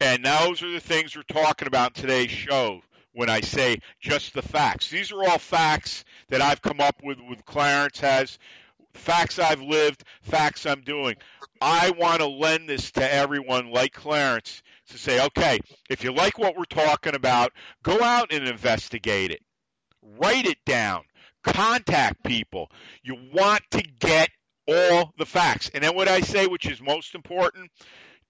[0.00, 2.80] And those are the things we're talking about in today's show
[3.12, 4.90] when I say just the facts.
[4.90, 8.38] These are all facts that I've come up with, with Clarence has,
[8.94, 11.16] facts I've lived, facts I'm doing.
[11.60, 16.38] I want to lend this to everyone like Clarence to say, okay, if you like
[16.38, 19.40] what we're talking about, go out and investigate it.
[20.02, 21.02] Write it down.
[21.42, 22.70] Contact people.
[23.02, 24.30] You want to get
[24.68, 25.70] all the facts.
[25.72, 27.70] And then what I say, which is most important,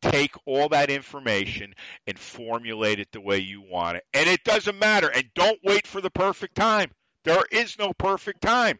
[0.02, 1.74] take all that information
[2.06, 4.04] and formulate it the way you want it.
[4.14, 5.08] And it doesn't matter.
[5.08, 6.90] And don't wait for the perfect time.
[7.24, 8.78] There is no perfect time.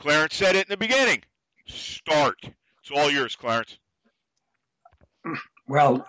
[0.00, 1.22] Clarence said it in the beginning.
[1.66, 2.38] Start.
[2.80, 3.76] It's all yours, Clarence.
[5.68, 6.06] Well,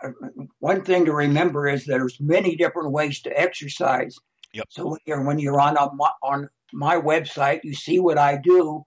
[0.59, 4.15] one thing to remember is there's many different ways to exercise.
[4.53, 4.65] Yep.
[4.69, 5.89] So when you're when you're on a,
[6.23, 8.81] on my website, you see what I do.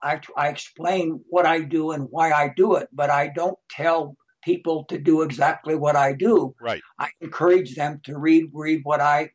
[0.00, 4.16] I, I explain what I do and why I do it, but I don't tell
[4.44, 6.54] people to do exactly what I do.
[6.60, 6.82] Right.
[7.00, 9.30] I encourage them to read read what I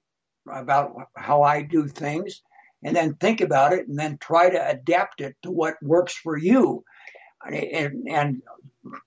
[0.50, 2.42] about how I do things
[2.84, 6.38] and then think about it and then try to adapt it to what works for
[6.38, 6.84] you.
[7.46, 8.42] And, and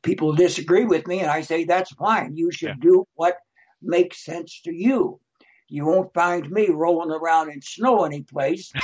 [0.02, 2.36] people disagree with me and I say that's fine.
[2.36, 2.74] You should Yeah.
[2.90, 3.36] do what
[3.82, 5.20] makes sense to you.
[5.68, 8.72] You won't find me rolling around in snow anyplace.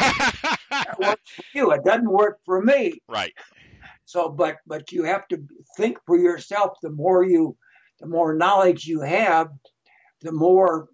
[0.70, 1.72] That works for you.
[1.72, 3.00] It doesn't work for me.
[3.08, 3.32] right.
[4.06, 5.44] So, but but you have to
[5.76, 6.78] think for yourself.
[6.82, 7.56] The more you,
[8.00, 9.48] the more knowledge you have,
[10.22, 10.88] the more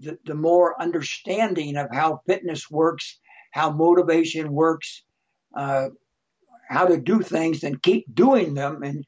[0.00, 3.18] the, the more understanding of how fitness works,
[3.52, 5.02] how motivation works,
[5.56, 5.88] uh,
[6.68, 8.82] how to do things, and keep doing them.
[8.82, 9.04] And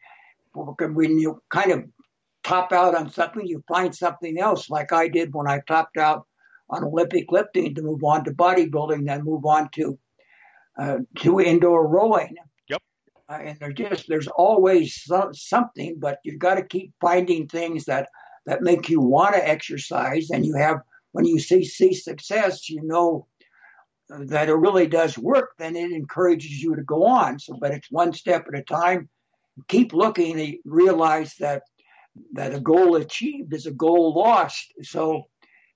[0.55, 1.85] when you kind of
[2.43, 6.27] top out on something, you find something else, like I did when I topped out
[6.71, 9.99] on Olympic lifting to move on to bodybuilding, then move on to
[10.79, 12.35] uh, to indoor rowing.
[12.69, 12.83] Yep.
[13.29, 17.85] Uh, and there's just there's always so, something, but you've got to keep finding things
[17.85, 18.09] that
[18.47, 20.31] that make you want to exercise.
[20.31, 20.81] And you have
[21.13, 23.27] when you see see success, you know
[24.09, 25.51] that it really does work.
[25.59, 27.39] Then it encourages you to go on.
[27.39, 29.09] So, but it's one step at a time.
[29.69, 31.63] Keep looking and realize that
[32.35, 34.73] that a goal achieved is a goal lost.
[34.83, 35.25] So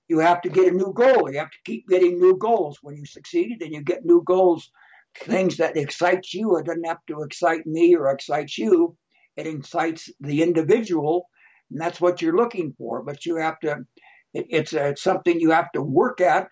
[0.07, 1.31] you have to get a new goal.
[1.31, 2.79] You have to keep getting new goals.
[2.81, 4.71] When you succeed, then you get new goals,
[5.15, 6.57] things that excite you.
[6.57, 8.95] It doesn't have to excite me or excite you.
[9.35, 11.29] It excites the individual,
[11.71, 13.01] and that's what you're looking for.
[13.01, 13.85] But you have to.
[14.33, 16.49] It, it's, a, it's something you have to work at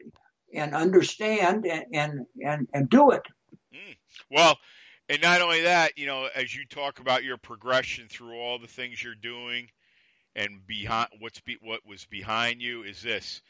[0.53, 3.23] and understand and and and, and do it.
[3.73, 3.93] Hmm.
[4.29, 4.57] Well,
[5.09, 8.67] and not only that, you know, as you talk about your progression through all the
[8.67, 9.69] things you're doing
[10.35, 13.41] and behind what's be, what was behind you is this.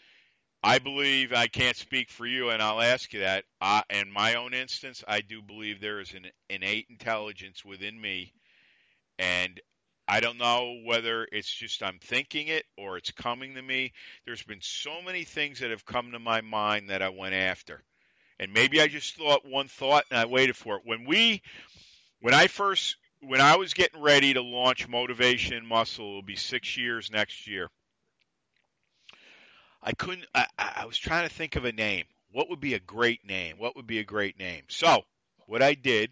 [0.63, 3.45] I believe I can't speak for you, and I'll ask you that.
[3.61, 8.33] I, in my own instance, I do believe there is an innate intelligence within me,
[9.19, 9.59] and
[10.07, 13.91] I don't know whether it's just I'm thinking it or it's coming to me.
[14.25, 17.83] There's been so many things that have come to my mind that I went after.
[18.39, 20.83] And maybe I just thought one thought and I waited for it.
[20.85, 21.41] When we
[22.19, 26.77] when I first when I was getting ready to launch Motivation Muscle, it'll be six
[26.77, 27.69] years next year.
[29.81, 32.05] I couldn't I, I was trying to think of a name.
[32.31, 33.55] What would be a great name?
[33.57, 34.63] What would be a great name?
[34.67, 35.03] So
[35.47, 36.11] what I did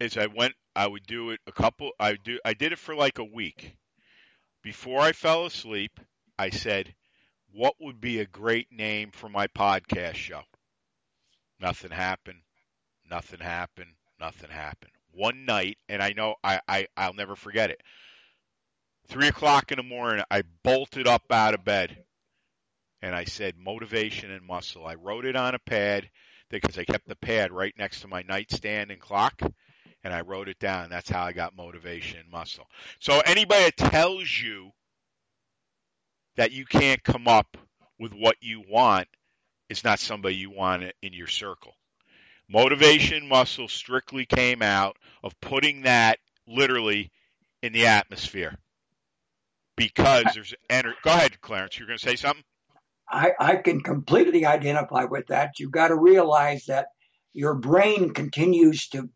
[0.00, 2.94] is I went I would do it a couple I do I did it for
[2.94, 3.76] like a week.
[4.62, 6.00] Before I fell asleep,
[6.38, 6.94] I said,
[7.52, 10.40] What would be a great name for my podcast show?
[11.60, 12.40] Nothing happened.
[13.10, 13.90] Nothing happened.
[14.18, 14.92] Nothing happened.
[15.12, 17.82] One night, and I know I, I, I'll never forget it.
[19.06, 22.04] Three o'clock in the morning, I bolted up out of bed
[23.02, 24.86] and I said motivation and muscle.
[24.86, 26.08] I wrote it on a pad
[26.48, 29.42] because I kept the pad right next to my nightstand and clock
[30.04, 30.90] and I wrote it down.
[30.90, 32.66] That's how I got motivation and muscle.
[32.98, 34.70] So anybody that tells you
[36.36, 37.56] that you can't come up
[37.98, 39.08] with what you want
[39.68, 41.72] is not somebody you want in your circle.
[42.48, 47.10] Motivation muscle strictly came out of putting that literally
[47.62, 48.56] in the atmosphere
[49.76, 50.96] because there's energy.
[51.04, 51.78] Go ahead, Clarence.
[51.78, 52.42] You're going to say something?
[53.08, 55.58] I, I can completely identify with that.
[55.58, 56.86] You've got to realize that
[57.32, 59.08] your brain continues to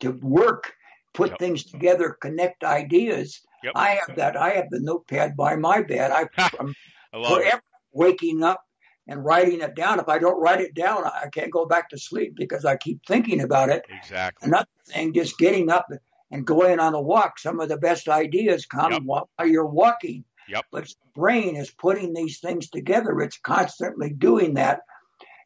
[0.00, 0.72] to work,
[1.14, 1.38] put Yep.
[1.38, 3.40] things together, connect ideas.
[3.62, 3.72] Yep.
[3.74, 4.36] I have that.
[4.36, 6.10] I have the notepad by my bed.
[6.10, 6.26] I,
[6.60, 6.74] I'm
[7.12, 8.62] forever waking up
[9.06, 10.00] and writing it down.
[10.00, 13.00] If I don't write it down, I can't go back to sleep because I keep
[13.06, 13.84] thinking about it.
[13.88, 14.48] Exactly.
[14.48, 15.88] Another thing, just getting up
[16.30, 17.38] and going on a walk.
[17.38, 19.02] Some of the best ideas come Yep.
[19.02, 20.24] while you're walking.
[20.48, 20.66] Yep.
[20.70, 23.20] But the brain is putting these things together.
[23.20, 24.80] It's constantly doing that.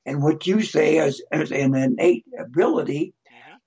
[0.07, 3.14] And what you say is, as an innate ability.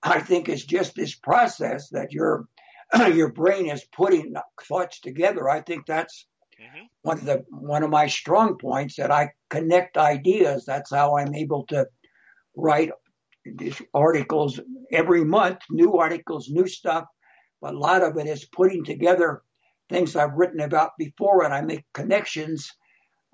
[0.07, 2.47] I think it's just this process that your
[3.13, 4.33] your brain is putting
[4.67, 5.49] thoughts together.
[5.49, 6.27] I think that's
[6.59, 6.89] Mhm.
[7.03, 10.65] one of the one of my strong points that I connect ideas.
[10.65, 11.87] That's how I'm able to
[12.55, 12.91] write
[13.45, 14.59] these articles
[14.91, 17.05] every month, new articles, new stuff.
[17.61, 19.43] But a lot of it is putting together
[19.89, 22.71] things I've written about before, and I make connections.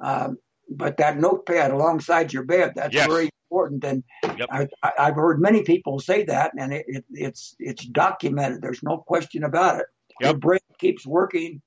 [0.04, 0.38] Um,
[0.70, 3.08] but that notepad alongside your bed, that's Yes.
[3.08, 3.84] very important.
[3.84, 4.04] And
[4.38, 4.48] Yep.
[4.52, 8.62] I, I, I've heard many people say that, and it, it, it's it's documented.
[8.62, 9.86] There's no question about it.
[10.20, 11.62] Your brain keeps working,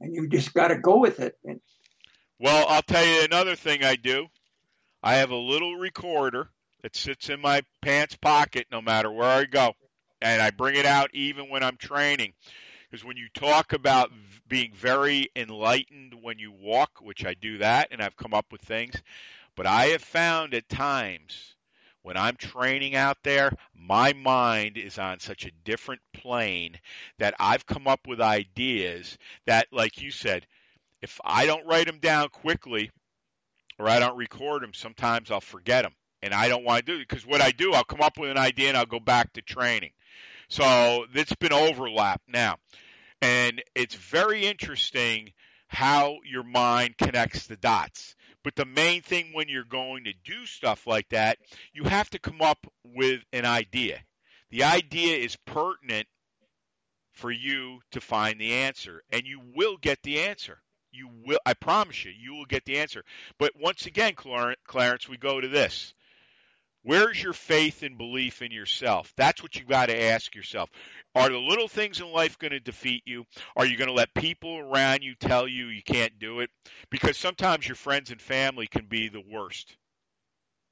[0.00, 1.36] and you just got to go with it.
[1.44, 1.60] And
[2.38, 4.26] Well, I'll tell you another thing I do.
[5.02, 6.50] I have a little recorder
[6.82, 9.72] that sits in my pants pocket no matter where I go.
[10.20, 12.32] And I bring it out even when I'm training.
[12.90, 14.10] Because when you talk about
[14.48, 18.62] being very enlightened when you walk, which I do that and I've come up with
[18.62, 19.00] things,
[19.58, 21.56] but I have found at times
[22.02, 26.78] when I'm training out there, my mind is on such a different plane
[27.18, 30.46] that I've come up with ideas that, like you said,
[31.02, 32.92] if I don't write them down quickly
[33.80, 35.94] or I don't record them, sometimes I'll forget them.
[36.22, 38.30] And I don't want to do it because what I do, I'll come up with
[38.30, 39.90] an idea and I'll go back to training.
[40.48, 42.58] So it's been overlap now.
[43.20, 45.32] And it's very interesting
[45.66, 48.14] how your mind connects the dots.
[48.44, 51.38] But the main thing when you're going to do stuff like that,
[51.72, 54.00] you have to come up with an idea.
[54.50, 56.06] The idea is pertinent
[57.12, 60.62] for you to find the answer, and you will get the answer.
[60.90, 63.04] You will, I promise you, you will get the answer.
[63.38, 65.92] But once again, Clarence, we go to this.
[66.88, 69.12] Where's your faith and belief in yourself?
[69.14, 70.70] That's what you got to ask yourself.
[71.14, 73.26] Are the little things in life going to defeat you?
[73.54, 76.48] Are you going to let people around you tell you you can't do it?
[76.88, 79.76] Because sometimes your friends and family can be the worst.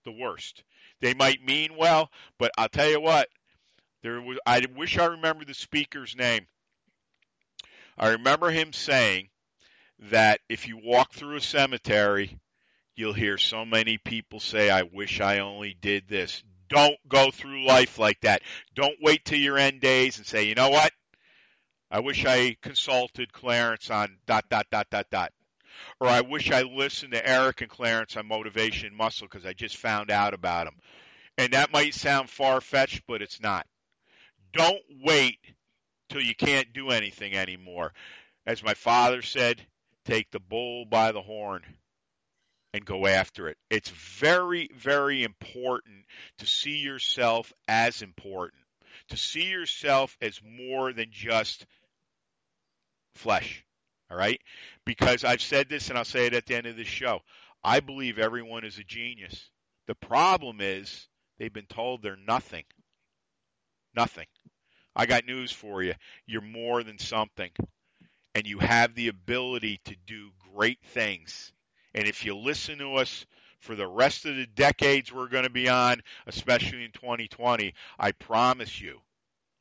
[0.06, 0.64] The worst.
[1.02, 3.28] They might mean well, but I'll tell you what.
[4.02, 6.46] There was I wish I remember the speaker's name.
[7.98, 9.28] I remember him saying
[9.98, 12.38] that if you walk through a cemetery
[12.96, 16.42] You'll hear so many people say, I wish I only did this.
[16.70, 18.40] Don't go through life like that.
[18.74, 20.90] Don't wait till your end days and say, you know what?
[21.90, 25.32] I wish I consulted Clarence on dot, dot, dot, dot, dot.
[26.00, 29.52] Or I wish I listened to Eric and Clarence on motivation and muscle because I
[29.52, 30.76] just found out about them.
[31.36, 33.66] And that might sound far fetched, but it's not.
[34.54, 35.38] Don't wait
[36.08, 37.92] till you can't do anything anymore.
[38.46, 39.60] As my father said,
[40.06, 41.62] take the bull by the horn
[42.76, 43.56] and go after it.
[43.70, 46.04] It's very, very important
[46.38, 48.62] to see yourself as important,
[49.08, 51.64] to see yourself as more than just
[53.14, 53.64] flesh.
[54.10, 54.40] All right?
[54.84, 57.20] Because I've said this and I'll say it at the end of this show.
[57.64, 59.50] I believe everyone is a genius.
[59.86, 61.08] The problem is
[61.38, 62.64] they've been told they're nothing.
[63.96, 64.26] Nothing.
[64.94, 65.94] I got news for you.
[66.26, 67.50] You're more than something.
[68.34, 71.52] And you have the ability to do great things
[71.96, 73.24] and if you listen to us
[73.60, 78.12] for the rest of the decades we're going to be on, especially in 2020, I
[78.12, 79.00] promise you,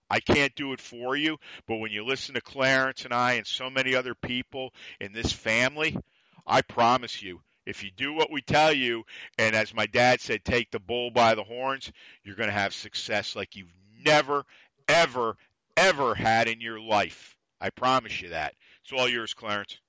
[0.10, 3.48] I can't do it for you, but when you listen to Clarence and I and
[3.48, 5.98] so many other people in this family,
[6.46, 9.06] I promise you, if you do what we tell you,
[9.40, 11.92] and as my dad said, take the bull by the horns,
[12.24, 13.74] you're going to have success like you've
[14.06, 14.44] never,
[14.88, 15.38] ever,
[15.76, 17.36] ever had in your life.
[17.60, 18.54] I promise you that.
[18.84, 19.80] It's all yours, Clarence.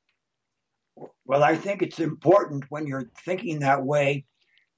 [1.24, 4.24] Well, I think it's important when you're thinking that way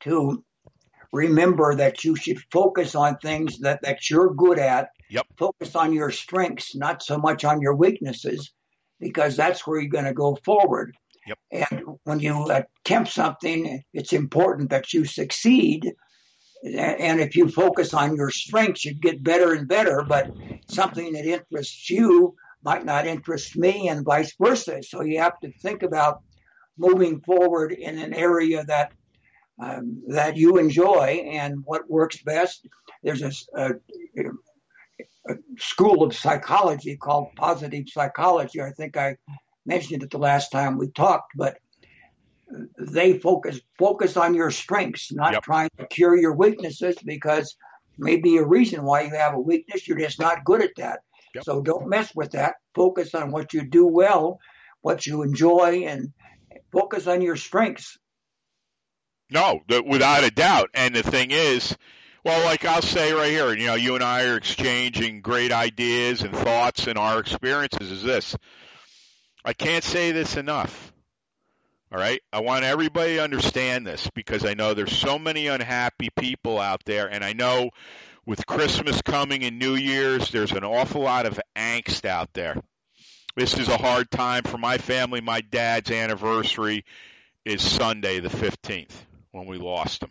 [0.00, 0.44] to
[1.12, 4.88] remember that you should focus on things that, that you're good at.
[5.10, 5.26] Yep.
[5.38, 8.52] Focus on your strengths, not so much on your weaknesses,
[9.00, 10.94] because that's where you're going to go forward.
[11.26, 11.38] Yep.
[11.50, 15.92] And when you attempt something, it's important that you succeed.
[16.64, 20.04] And if you focus on your strengths, you get better and better.
[20.06, 20.30] But
[20.68, 24.82] something that interests you might not interest me and vice versa.
[24.82, 26.22] So you have to think about
[26.76, 28.92] moving forward in an area that
[29.60, 32.66] um, that you enjoy and what works best.
[33.02, 33.70] There's a, a,
[35.28, 38.62] a, school of psychology called positive psychology.
[38.62, 39.16] I think I
[39.66, 41.58] mentioned it the last time we talked, but
[42.78, 45.42] they focus focus on your strengths, not yep.
[45.42, 47.56] trying to cure your weaknesses because
[47.98, 49.86] maybe a reason why you have a weakness.
[49.86, 51.00] You're just not good at that.
[51.38, 51.44] Yep.
[51.44, 52.56] So don't mess with that.
[52.74, 54.40] Focus on what you do well,
[54.80, 56.12] what you enjoy, and
[56.72, 57.96] focus on your strengths.
[59.30, 60.70] No, without a doubt.
[60.74, 61.76] And the thing is,
[62.24, 66.22] well, like I'll say right here, you know, you and I are exchanging great ideas
[66.22, 68.36] and thoughts and our experiences is this.
[69.44, 70.92] I can't say this enough.
[71.92, 72.20] All right.
[72.32, 76.82] I want everybody to understand this because I know there's so many unhappy people out
[76.84, 77.70] there and I know
[78.28, 82.60] with Christmas coming and New Year's, there's an awful lot of angst out there.
[83.34, 85.22] This is a hard time for my family.
[85.22, 86.84] My dad's anniversary
[87.46, 88.92] is Sunday, the 15th,
[89.30, 90.10] when we lost him.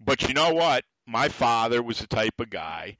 [0.00, 0.84] But you know what?
[1.06, 2.96] My father was the type of guy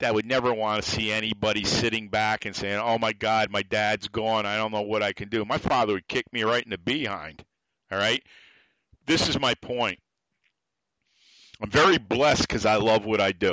[0.00, 3.62] that would never want to see anybody sitting back and saying, Oh my God, my
[3.62, 4.44] dad's gone.
[4.44, 5.46] I don't know what I can do.
[5.46, 7.42] My father would kick me right in the behind.
[7.90, 8.22] All right?
[9.06, 10.00] This is my point.
[11.60, 13.52] I'm very blessed because I love what I do.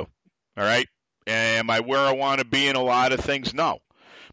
[0.57, 0.87] All right.
[1.27, 3.53] Am I where I want to be in a lot of things?
[3.53, 3.79] No.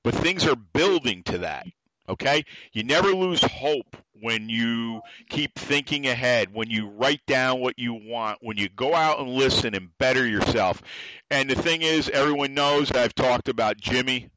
[0.04, 1.66] But things are building to that.
[2.08, 2.44] Okay?
[2.72, 5.00] You never lose hope when you
[5.30, 9.30] keep thinking ahead, when you write down what you want, when you go out and
[9.30, 10.82] listen and better yourself.
[11.30, 14.28] And the thing is, everyone knows I've talked about Jimmy.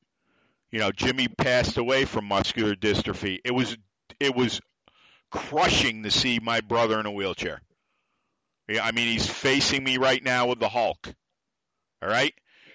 [0.72, 3.40] you know, Jimmy passed away from muscular dystrophy.
[3.44, 3.78] It was
[4.20, 4.62] it was
[5.30, 7.62] crushing to see my brother in a wheelchair.
[8.70, 11.14] I mean, he's facing me right now with the Hulk.
[12.02, 12.34] All right?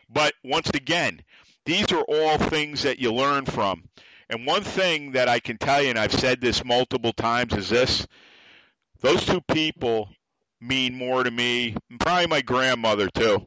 [0.09, 1.22] But once again,
[1.64, 3.88] these are all things that you learn from.
[4.28, 7.68] And one thing that I can tell you, and I've said this multiple times, is
[7.68, 8.07] this
[9.01, 10.11] those two people
[10.61, 13.47] mean more to me, probably my grandmother too.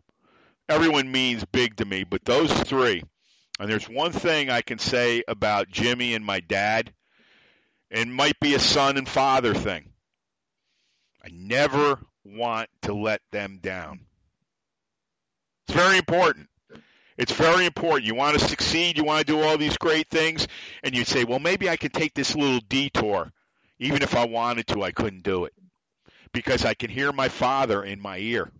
[0.67, 3.03] Everyone means big to me, but those three,
[3.59, 6.93] and there's one thing I can say about Jimmy and my dad,
[7.91, 9.89] and might be a son and father thing.
[11.23, 14.01] I never want to let them down.
[15.67, 16.49] It's very important.
[17.17, 18.05] It's very important.
[18.05, 20.47] You want to succeed, you want to do all these great things,
[20.83, 23.31] and you say, well, maybe I could take this little detour.
[23.79, 25.53] Even if I wanted to, I couldn't do it
[26.31, 28.51] because I can hear my father in my ear.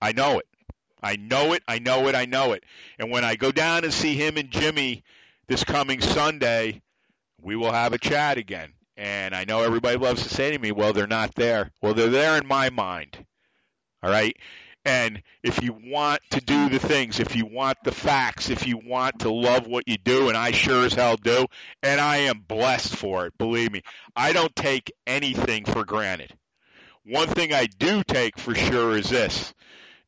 [0.00, 0.46] I know it.
[1.02, 1.62] I know it.
[1.66, 2.14] I know it.
[2.14, 2.64] I know it.
[2.98, 5.02] And when I go down and see him and Jimmy
[5.48, 6.82] this coming Sunday,
[7.40, 8.72] we will have a chat again.
[9.02, 11.72] And I know everybody loves to say to me, well, they're not there.
[11.82, 13.26] Well, they're there in my mind.
[14.00, 14.36] All right.
[14.84, 18.78] And if you want to do the things, if you want the facts, if you
[18.78, 21.46] want to love what you do, and I sure as hell do,
[21.82, 23.82] and I am blessed for it, believe me,
[24.14, 26.32] I don't take anything for granted.
[27.04, 29.52] One thing I do take for sure is this.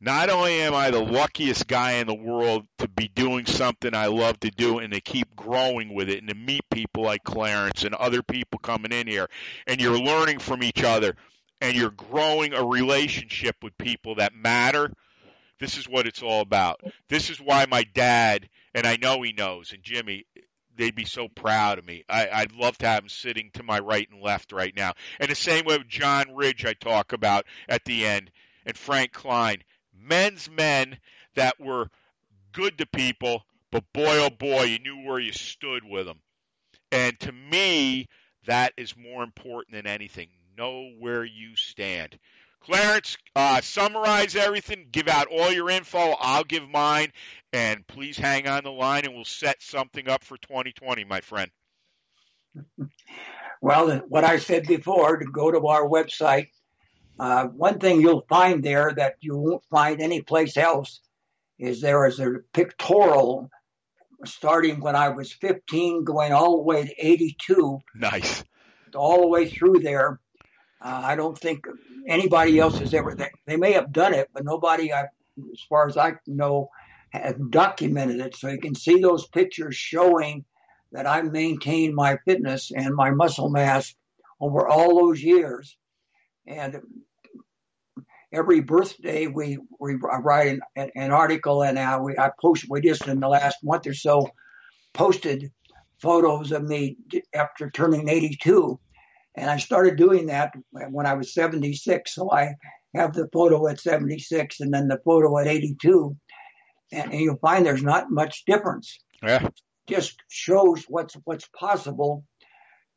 [0.00, 4.06] Not only am I the luckiest guy in the world to be doing something I
[4.06, 7.84] love to do and to keep growing with it and to meet people like Clarence
[7.84, 9.28] and other people coming in here
[9.66, 11.16] and you're learning from each other
[11.60, 14.92] and you're growing a relationship with people that matter,
[15.58, 16.80] this is what it's all about.
[17.08, 20.26] This is why my dad, and I know he knows, and Jimmy,
[20.76, 22.04] they'd be so proud of me.
[22.08, 24.92] I, I'd love to have him sitting to my right and left right now.
[25.20, 28.30] And the same way with John Ridge, I talk about at the end,
[28.66, 29.58] and Frank Klein.
[30.04, 30.98] Men's men
[31.34, 31.88] that were
[32.52, 36.20] good to people, but boy, oh boy, you knew where you stood with them.
[36.92, 38.06] And to me,
[38.46, 42.18] that is more important than anything know where you stand.
[42.60, 46.14] Clarence, uh, summarize everything, give out all your info.
[46.18, 47.12] I'll give mine,
[47.52, 51.50] and please hang on the line, and we'll set something up for 2020, my friend.
[53.60, 56.48] Well, what I said before, to go to our website,
[57.18, 61.00] uh, one thing you'll find there that you won't find anyplace else
[61.58, 63.50] is there is a pictorial
[64.24, 67.78] starting when I was 15, going all the way to 82.
[67.94, 68.44] Nice.
[68.94, 70.20] All the way through there
[70.84, 71.66] uh, I don't think
[72.06, 73.14] anybody else has ever.
[73.14, 75.04] They, they may have done it, but nobody, I,
[75.52, 76.68] as far as I know,
[77.10, 78.36] has documented it.
[78.36, 80.44] So you can see those pictures showing
[80.92, 83.94] that I maintained my fitness and my muscle mass
[84.40, 85.74] over all those years.
[86.46, 86.80] And
[88.32, 92.66] every birthday, we we write an, an article, and uh, we I post.
[92.68, 94.28] We just in the last month or so
[94.92, 95.50] posted
[96.00, 96.96] photos of me
[97.34, 98.78] after turning 82
[99.36, 102.14] and I started doing that when I was 76.
[102.14, 102.54] So I
[102.94, 106.16] have the photo at 76 and then the photo at 82.
[106.92, 109.00] And, and you'll find there's not much difference.
[109.22, 109.48] Yeah.
[109.88, 112.24] Just shows what's what's possible.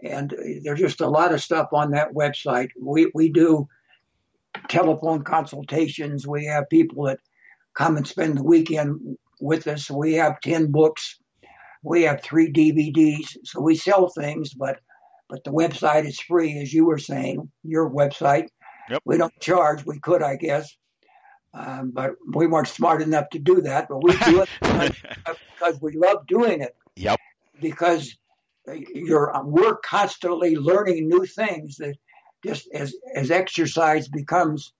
[0.02, 0.34] And
[0.64, 2.70] there's just a lot of stuff on that website.
[2.80, 3.68] We we do
[4.70, 6.28] telephone consultations.
[6.28, 7.20] We have people that
[7.74, 9.90] come and spend the weekend with us.
[9.90, 11.20] We have 10 books.
[11.84, 13.38] We have three DVDs.
[13.44, 14.80] So we sell things, but
[15.30, 18.48] but the website is free, as you were saying, your website.
[18.90, 19.02] Yep.
[19.04, 19.86] We don't charge.
[19.86, 20.74] We could, I guess,
[21.54, 23.90] um, but we weren't smart enough to do that.
[23.90, 24.50] But we do it
[25.26, 26.76] because we love doing it.
[26.96, 27.20] Yep.
[27.60, 28.16] Because
[28.94, 31.96] you're uh, we're constantly learning new things that
[32.46, 34.74] just as as exercise becomes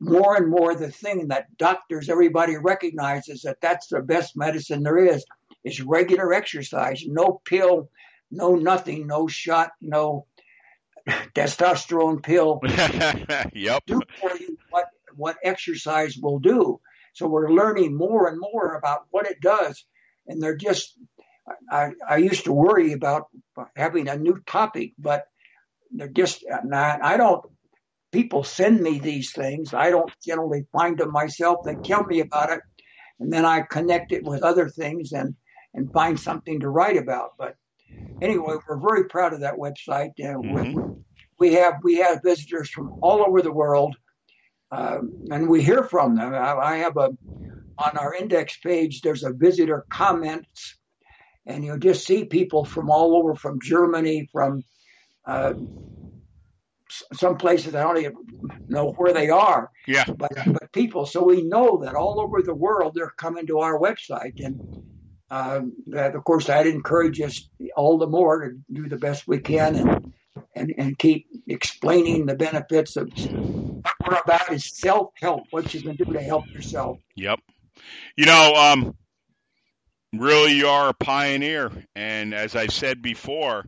[0.00, 4.98] more and more the thing that doctors everybody recognizes that that's the best medicine there
[4.98, 5.24] is
[5.64, 7.88] is regular exercise no pill
[8.34, 10.26] no nothing, no shot, no
[11.08, 12.60] testosterone pill.
[13.54, 13.82] yep.
[13.86, 16.80] Do for you what what exercise will do.
[17.12, 19.84] So we're learning more and more about what it does,
[20.26, 20.98] and they're just.
[21.74, 23.26] I, I used to worry about
[23.74, 25.24] having a new topic, but
[25.90, 27.04] they're just not.
[27.04, 27.44] I don't.
[28.12, 29.74] People send me these things.
[29.74, 31.64] I don't generally find them myself.
[31.64, 32.60] They tell me about it,
[33.18, 35.34] and then I connect it with other things and
[35.74, 37.30] and find something to write about.
[37.36, 37.56] But
[38.22, 40.12] anyway, we're very proud of that website.
[40.20, 40.78] Uh, mm-hmm.
[41.40, 43.96] we, we, have we have visitors from all over the world,
[44.70, 44.98] uh,
[45.32, 46.34] and we hear from them.
[46.34, 47.10] I, I, have a
[47.78, 49.00] on our index page.
[49.00, 50.78] There's a visitor comments,
[51.46, 54.62] and you'll just see people from all over, from Germany, from
[55.26, 55.54] uh,
[57.12, 58.14] some places I don't even
[58.68, 59.70] know where they are.
[59.86, 60.04] Yeah.
[60.06, 63.78] But but people, so we know that all over the world they're coming to our
[63.78, 64.60] website, and
[65.30, 69.40] Um, that, of course, I'd encourage us all the more to do the best we
[69.40, 70.12] can and
[70.54, 73.08] and, and keep explaining the benefits of
[73.82, 75.44] what we're about is self help.
[75.50, 76.98] What you can do to help yourself.
[77.16, 77.40] Yep.
[78.16, 78.94] You know, um,
[80.20, 83.64] really, you are a pioneer, and as I've said before,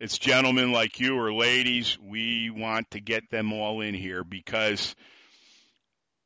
[0.00, 1.98] it's gentlemen like you or ladies.
[2.00, 4.94] We want to get them all in here because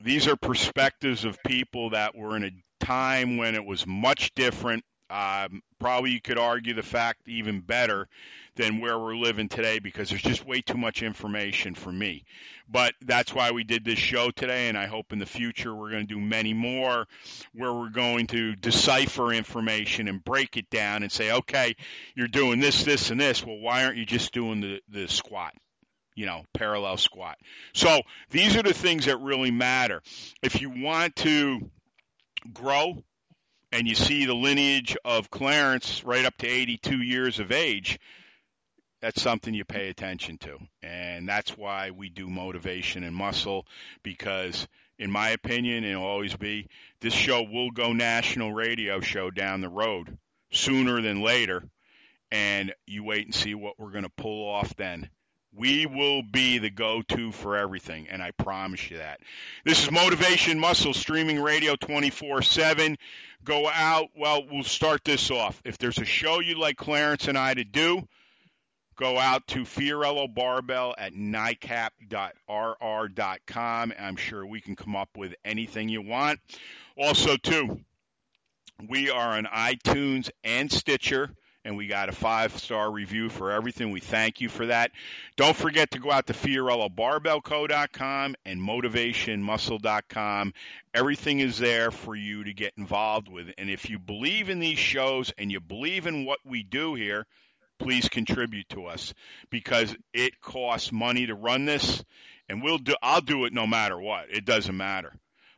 [0.01, 4.84] these are perspectives of people that were in a time when it was much different.
[5.11, 8.09] Um, probably you could argue the fact even better
[8.56, 12.24] than where we're living today because there's just way too much information for me.
[12.68, 15.90] But that's why we did this show today, and I hope in the future we're
[15.90, 17.06] going to do many more
[17.54, 21.76] where we're going to decipher information and break it down and say, okay,
[22.14, 23.46] you're doing this, this, and this.
[23.46, 25.54] Well, why aren't you just doing the, the squat?
[26.14, 27.38] you know, parallel squat.
[27.74, 28.00] So
[28.30, 30.02] these are the things that really matter.
[30.42, 31.70] If you want to
[32.52, 33.04] grow
[33.73, 37.99] and you see the lineage of Clarence right up to 82 years of age,
[39.01, 40.59] that's something you pay attention to.
[40.83, 43.66] And that's why we do motivation and muscle
[44.03, 44.66] because
[44.99, 46.66] in my opinion, and it'll always be,
[47.01, 50.19] this show will go national radio show down the road
[50.51, 51.62] sooner than later.
[52.31, 55.09] And you wait and see what we're going to pull off then.
[55.55, 59.20] We will be the go to for everything, and I promise you that.
[59.64, 62.96] This is Motivation Muscle streaming radio 24 7.
[63.44, 64.09] Go out.
[64.16, 65.61] Well, we'll start this off.
[65.64, 68.07] If there's a show you'd like Clarence and I to do,
[68.96, 72.22] go out to Fiorillo Barbell at nicap.rr.com.
[73.99, 76.40] I'm sure we can come up with anything you want.
[76.96, 77.80] Also, too,
[78.86, 81.30] we are on iTunes and Stitcher
[81.64, 83.90] and we got a five star review for everything.
[83.90, 84.92] We thank you for that.
[85.36, 90.54] Don't forget to go out to FiorilloBarbellCo.com and MotivationMuscle.com.
[90.94, 93.52] Everything is there for you to get involved with.
[93.59, 97.26] And if you believe in these shows and you believe in what we do here,
[97.78, 99.14] please contribute to us
[99.50, 102.02] because it costs money to run this
[102.48, 104.26] and we'll do I'll do it no matter what.
[104.30, 105.12] It doesn't matter.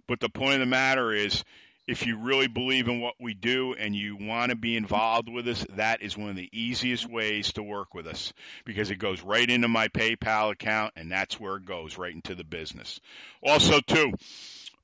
[0.07, 1.45] But the point of the matter is
[1.91, 5.49] if you really believe in what we do and you want to be involved with
[5.49, 8.33] us, that is one of the easiest ways to work with us
[8.65, 12.37] because it goes right into my PayPal account and that's where it goes right into
[12.37, 13.01] the business.
[13.43, 14.13] Also, too,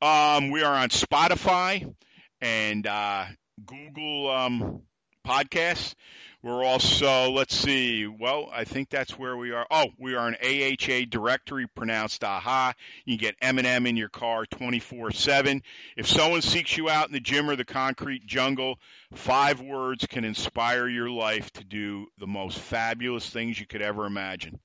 [0.03, 1.95] um, we are on Spotify
[2.41, 3.27] and uh,
[3.65, 4.83] Google um,
[5.27, 5.95] Podcasts.
[6.41, 9.67] We're also, let's see, well, I think that's where we are.
[9.69, 12.75] Oh, we are an AHA directory, pronounced AHA.
[13.05, 15.63] You get M&M in your car 24-7.
[15.97, 18.79] If someone seeks you out in the gym or the concrete jungle,
[19.15, 24.07] five words can inspire your life to do the most fabulous things you could ever
[24.07, 24.61] imagine.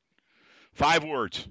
[0.73, 1.47] Five words.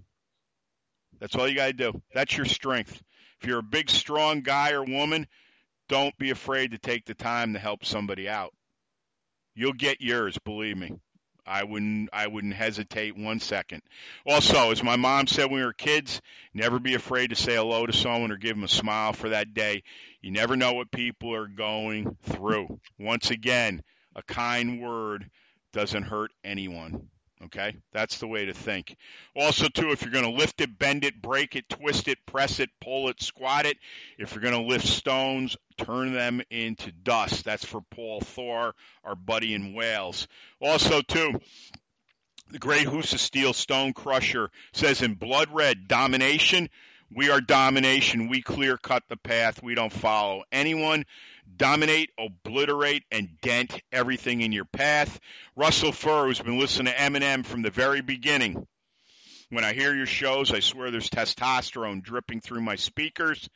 [1.18, 2.02] That's all you got to do.
[2.14, 3.02] That's your strength.
[3.40, 5.26] If you're a big, strong guy or woman,
[5.88, 8.54] don't be afraid to take the time to help somebody out.
[9.54, 10.92] You'll get yours, believe me.
[11.46, 13.82] I wouldn't I wouldn't hesitate one second.
[14.24, 16.20] Also, as my mom said when we were kids,
[16.54, 19.52] never be afraid to say hello to someone or give them a smile for that
[19.52, 19.82] day.
[20.20, 22.78] You never know what people are going through.
[22.98, 23.82] Once again,
[24.14, 25.28] a kind word
[25.72, 27.08] doesn't hurt anyone.
[27.46, 28.96] Okay, that's the way to think.
[29.34, 32.60] Also, too, if you're going to lift it, bend it, break it, twist it, press
[32.60, 33.78] it, pull it, squat it.
[34.18, 37.46] If you're going to lift stones, turn them into dust.
[37.46, 38.74] That's for Paul Thor,
[39.04, 40.28] our buddy in Wales.
[40.60, 41.40] Also, too,
[42.50, 46.68] the great Husa Steel Stone Crusher says in blood red, domination.
[47.12, 48.28] We are domination.
[48.28, 49.62] We clear cut the path.
[49.62, 51.06] We don't follow anyone
[51.56, 55.20] dominate, obliterate, and dent everything in your path.
[55.56, 58.66] Russell Furr, who's been listening to M&M from the very beginning.
[59.50, 63.48] When I hear your shows, I swear there's testosterone dripping through my speakers.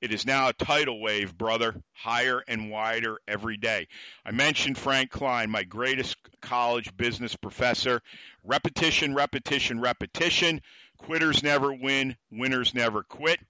[0.00, 3.88] It is now a tidal wave, brother, higher and wider every day.
[4.24, 8.02] I mentioned Frank Klein, my greatest college business professor.
[8.42, 10.60] Repetition, repetition, repetition.
[10.98, 13.40] Quitters never win, winners never quit.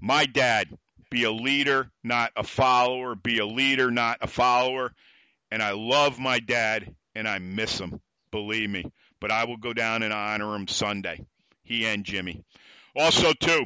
[0.00, 0.76] My dad,
[1.10, 3.14] be a leader, not a follower.
[3.14, 4.92] Be a leader, not a follower.
[5.50, 8.00] And I love my dad and I miss him,
[8.30, 8.84] believe me.
[9.20, 11.24] But I will go down and honor him Sunday.
[11.62, 12.44] He and Jimmy.
[12.94, 13.64] Also, too,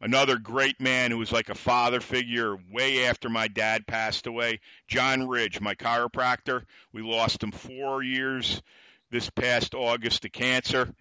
[0.00, 4.60] another great man who was like a father figure way after my dad passed away,
[4.88, 6.64] John Ridge, my chiropractor.
[6.92, 8.62] We lost him four years
[9.10, 10.92] this past August to cancer.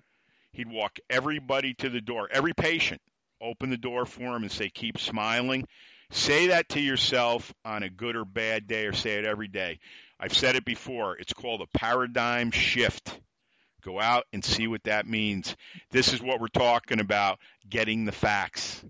[0.51, 3.01] He'd walk everybody to the door, every patient
[3.43, 5.67] open the door for them and say, keep smiling.
[6.11, 9.79] Say that to yourself on a good or bad day, or say it every day.
[10.19, 11.17] I've said it before.
[11.17, 13.19] It's called a paradigm shift.
[13.83, 15.57] Go out and see what that means.
[15.91, 17.39] This is what we're talking about
[17.69, 18.83] getting the facts.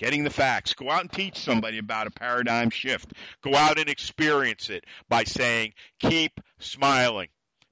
[0.00, 0.72] getting the facts.
[0.74, 3.12] Go out and teach somebody about a paradigm shift.
[3.42, 7.28] Go out and experience it by saying, keep smiling.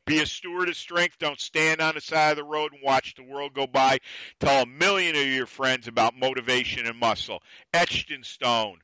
[0.09, 1.19] Be a steward of strength.
[1.19, 3.99] Don't stand on the side of the road and watch the world go by.
[4.41, 7.43] Tell a million of your friends about motivation and muscle.
[7.75, 8.79] Etched in stone.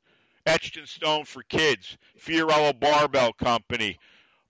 [0.44, 1.96] Etched in stone for kids.
[2.20, 3.98] Fiorillo Barbell Company.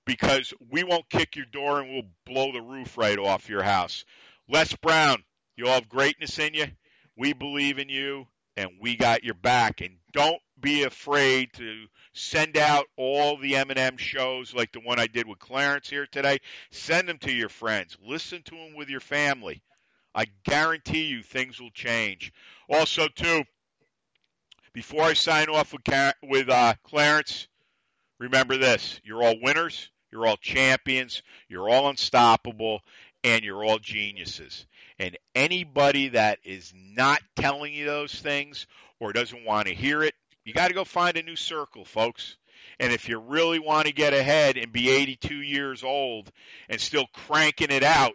[0.05, 4.05] Because we won't kick your door and we'll blow the roof right off your house.
[4.49, 5.23] Les Brown,
[5.57, 6.67] you all have greatness in you.
[7.17, 9.81] We believe in you and we got your back.
[9.81, 15.07] And don't be afraid to send out all the M&M shows like the one I
[15.07, 16.39] did with Clarence here today.
[16.71, 17.97] Send them to your friends.
[18.05, 19.63] Listen to them with your family.
[20.15, 22.33] I guarantee you things will change.
[22.69, 23.45] Also, too,
[24.73, 25.83] before I sign off with,
[26.23, 27.49] with uh, Clarence,
[28.21, 32.81] remember this: you're all winners, you're all champions, you're all unstoppable,
[33.25, 34.67] and you're all geniuses.
[34.99, 38.69] And anybody that is not telling you those things
[39.01, 40.15] or doesn't want to hear it,
[40.45, 42.37] you got to go find a new circle, folks.
[42.79, 46.31] And if you really want to get ahead and be 82 years old
[46.69, 48.15] and still cranking it out,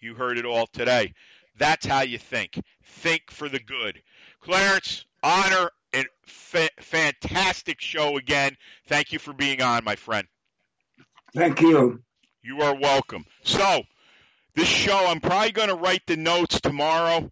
[0.00, 1.14] you heard it all today.
[1.56, 2.60] That's how you think.
[2.84, 4.02] Think for the good.
[4.40, 8.56] Clarence, honor and fa- fantastic show again.
[8.86, 10.26] Thank you for being on, my friend.
[11.34, 12.02] Thank you.
[12.42, 13.24] You are welcome.
[13.44, 13.82] So,
[14.54, 17.30] this show, I'm probably going to write the notes tomorrow.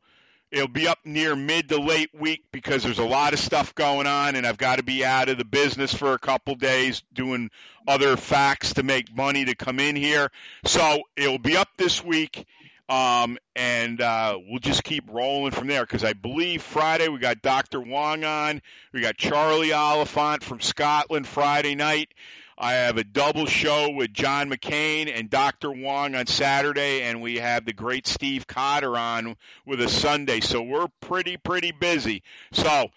[0.51, 4.09] It'll be up near mid to late week because there's a lot of stuff going
[4.09, 7.51] on, and I've got to be out of the business for a couple days doing
[7.87, 10.31] other facts to make money to come in here.
[10.65, 12.47] So it'll be up this week,
[12.89, 17.43] um, and uh, we'll just keep rolling from there because I believe Friday we got
[17.43, 17.81] Dr.
[17.81, 18.61] Wong on.
[18.93, 22.13] We got Charlie Oliphant from Scotland Friday night.
[22.63, 25.73] I have a double show with John McCain and Dr.
[25.73, 30.41] Wong on Saturday, and we have the great Steve Cotter on with a Sunday.
[30.41, 32.23] So we're pretty, pretty busy.
[32.53, 32.91] So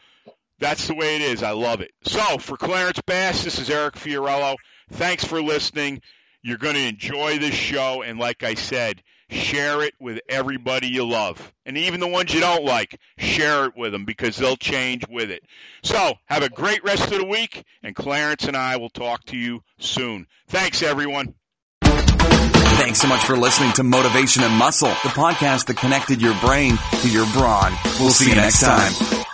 [0.60, 1.44] that's the way it is.
[1.44, 1.92] I love it.
[2.04, 4.58] So for Clarence Bass, this is Eric Fiorillo.
[4.92, 6.02] Thanks for listening.
[6.42, 9.02] You're going to enjoy this show, and like I said,
[9.34, 11.54] share it with everybody you love.
[11.66, 15.32] And even the ones you don't like, share it with them because they'll change with
[15.32, 15.44] it.
[15.84, 19.38] So, have a great rest of the week, and Clarence and I will talk to
[19.38, 20.28] you soon.
[20.48, 21.34] Thanks, everyone.
[21.82, 26.78] Thanks so much for listening to Motivation and Muscle, the podcast that connected your brain
[27.02, 27.74] to your brawn.
[28.00, 29.26] We'll see you next time.